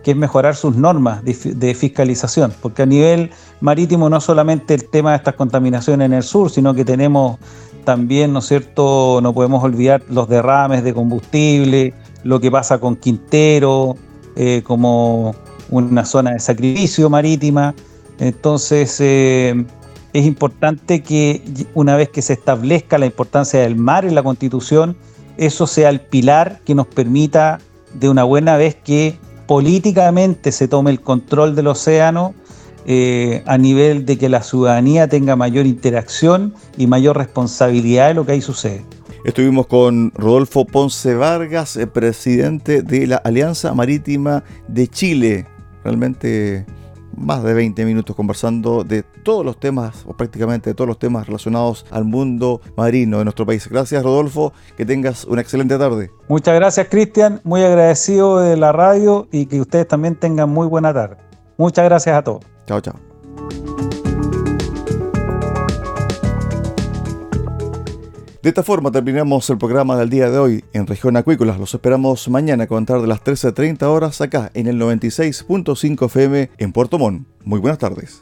que 0.03 0.11
es 0.11 0.17
mejorar 0.17 0.55
sus 0.55 0.75
normas 0.75 1.23
de, 1.23 1.73
fiscalización, 1.73 2.53
porque 2.61 2.83
a 2.83 2.85
nivel 2.85 3.31
marítimo 3.61 4.09
no 4.09 4.19
solamente 4.19 4.73
el 4.73 4.89
tema 4.89 5.11
de 5.11 5.17
estas 5.17 5.35
contaminaciones 5.35 6.05
en 6.05 6.13
el 6.13 6.23
sur, 6.23 6.51
sino 6.51 6.73
que 6.75 6.83
tenemos 6.83 7.39
también, 7.85 8.33
¿no 8.33 8.39
es 8.39 8.45
cierto?, 8.45 9.19
no 9.23 9.33
podemos 9.33 9.63
olvidar 9.63 10.03
los 10.09 10.27
derrames 10.27 10.83
de 10.83 10.93
combustible, 10.93 11.93
lo 12.25 12.39
que 12.41 12.49
pasa 12.49 12.79
con 12.79 12.95
Quintero, 12.95 13.95
eh, 14.35 14.63
como 14.65 15.35
una 15.69 16.05
zona 16.05 16.31
de 16.31 16.39
sacrificio 16.39 17.07
marítima. 17.07 17.75
Entonces, 18.19 18.97
eh, 18.99 19.63
es 20.11 20.25
importante 20.25 21.03
que 21.03 21.43
una 21.75 21.95
vez 21.95 22.09
que 22.09 22.23
se 22.23 22.33
establezca 22.33 22.97
la 22.97 23.05
importancia 23.05 23.59
del 23.59 23.75
mar 23.75 24.05
en 24.05 24.15
la 24.15 24.23
Constitución, 24.23 24.97
eso 25.37 25.67
sea 25.67 25.89
el 25.89 26.01
pilar 26.01 26.61
que 26.65 26.73
nos 26.73 26.87
permita, 26.87 27.59
de 27.93 28.09
una 28.09 28.23
buena 28.23 28.57
vez 28.57 28.75
que 28.75 29.17
políticamente 29.45 30.51
se 30.51 30.67
tome 30.67 30.89
el 30.89 31.01
control 31.01 31.55
del 31.55 31.67
océano, 31.67 32.33
eh, 32.87 33.43
a 33.45 33.57
nivel 33.59 34.05
de 34.05 34.17
que 34.17 34.29
la 34.29 34.41
ciudadanía 34.41 35.07
tenga 35.07 35.35
mayor 35.35 35.67
interacción 35.67 36.55
y 36.75 36.87
mayor 36.87 37.17
responsabilidad 37.17 38.07
de 38.07 38.13
lo 38.15 38.25
que 38.25 38.31
ahí 38.33 38.41
sucede. 38.41 38.83
Estuvimos 39.25 39.65
con 39.65 40.11
Rodolfo 40.13 40.65
Ponce 40.65 41.15
Vargas, 41.15 41.77
eh, 41.77 41.87
presidente 41.87 42.83
de 42.83 43.07
la 43.07 43.15
Alianza 43.15 43.73
Marítima 43.73 44.43
de 44.67 44.87
Chile. 44.87 45.47
Realmente 45.83 46.63
más 47.17 47.41
de 47.41 47.55
20 47.55 47.85
minutos 47.85 48.15
conversando 48.15 48.83
de 48.83 49.01
todos 49.01 49.43
los 49.43 49.59
temas, 49.59 50.05
o 50.05 50.13
prácticamente 50.13 50.69
de 50.69 50.73
todos 50.75 50.87
los 50.87 50.99
temas 50.99 51.25
relacionados 51.25 51.87
al 51.89 52.03
mundo 52.03 52.61
marino 52.77 53.17
de 53.17 53.23
nuestro 53.23 53.47
país. 53.47 53.67
Gracias 53.67 54.03
Rodolfo, 54.03 54.53
que 54.77 54.85
tengas 54.85 55.25
una 55.25 55.41
excelente 55.41 55.75
tarde. 55.79 56.11
Muchas 56.27 56.53
gracias 56.53 56.87
Cristian, 56.87 57.41
muy 57.43 57.63
agradecido 57.63 58.37
de 58.37 58.57
la 58.57 58.73
radio 58.73 59.27
y 59.31 59.47
que 59.47 59.59
ustedes 59.59 59.87
también 59.87 60.15
tengan 60.17 60.51
muy 60.51 60.67
buena 60.67 60.93
tarde. 60.93 61.17
Muchas 61.57 61.85
gracias 61.85 62.15
a 62.15 62.23
todos. 62.23 62.45
Chao, 62.67 62.79
chao. 62.79 63.14
De 68.45 68.49
esta 68.49 68.61
forma 68.61 68.91
terminamos 68.91 69.49
el 69.49 69.57
programa 69.57 69.97
del 69.97 70.11
día 70.11 70.29
de 70.29 70.37
hoy 70.37 70.63
en 70.71 70.85
Región 70.85 71.17
Acuícolas. 71.17 71.57
Los 71.57 71.73
esperamos 71.73 72.29
mañana 72.29 72.65
a 72.65 72.67
contar 72.67 73.01
de 73.01 73.07
las 73.07 73.23
13.30 73.23 73.81
horas 73.85 74.21
acá 74.21 74.51
en 74.53 74.67
el 74.67 74.79
96.5 74.79 76.05
FM 76.05 76.51
en 76.59 76.71
Puerto 76.71 76.99
Montt. 76.99 77.25
Muy 77.43 77.59
buenas 77.59 77.79
tardes. 77.79 78.21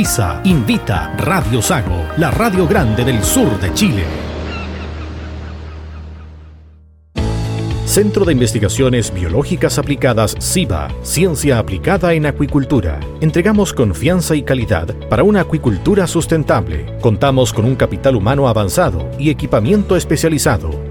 invita 0.45 1.13
Radio 1.15 1.61
Sago, 1.61 2.07
la 2.17 2.31
radio 2.31 2.67
grande 2.67 3.05
del 3.05 3.23
sur 3.23 3.59
de 3.59 3.71
Chile. 3.75 4.03
Centro 7.85 8.25
de 8.25 8.31
Investigaciones 8.31 9.13
Biológicas 9.13 9.77
Aplicadas 9.77 10.35
CIBA, 10.41 10.87
Ciencia 11.03 11.59
Aplicada 11.59 12.13
en 12.13 12.25
Acuicultura. 12.25 12.99
Entregamos 13.19 13.73
confianza 13.73 14.33
y 14.35 14.41
calidad 14.41 14.87
para 15.07 15.21
una 15.21 15.41
acuicultura 15.41 16.07
sustentable. 16.07 16.97
Contamos 17.01 17.53
con 17.53 17.65
un 17.65 17.75
capital 17.75 18.15
humano 18.15 18.47
avanzado 18.47 19.07
y 19.19 19.29
equipamiento 19.29 19.95
especializado. 19.95 20.90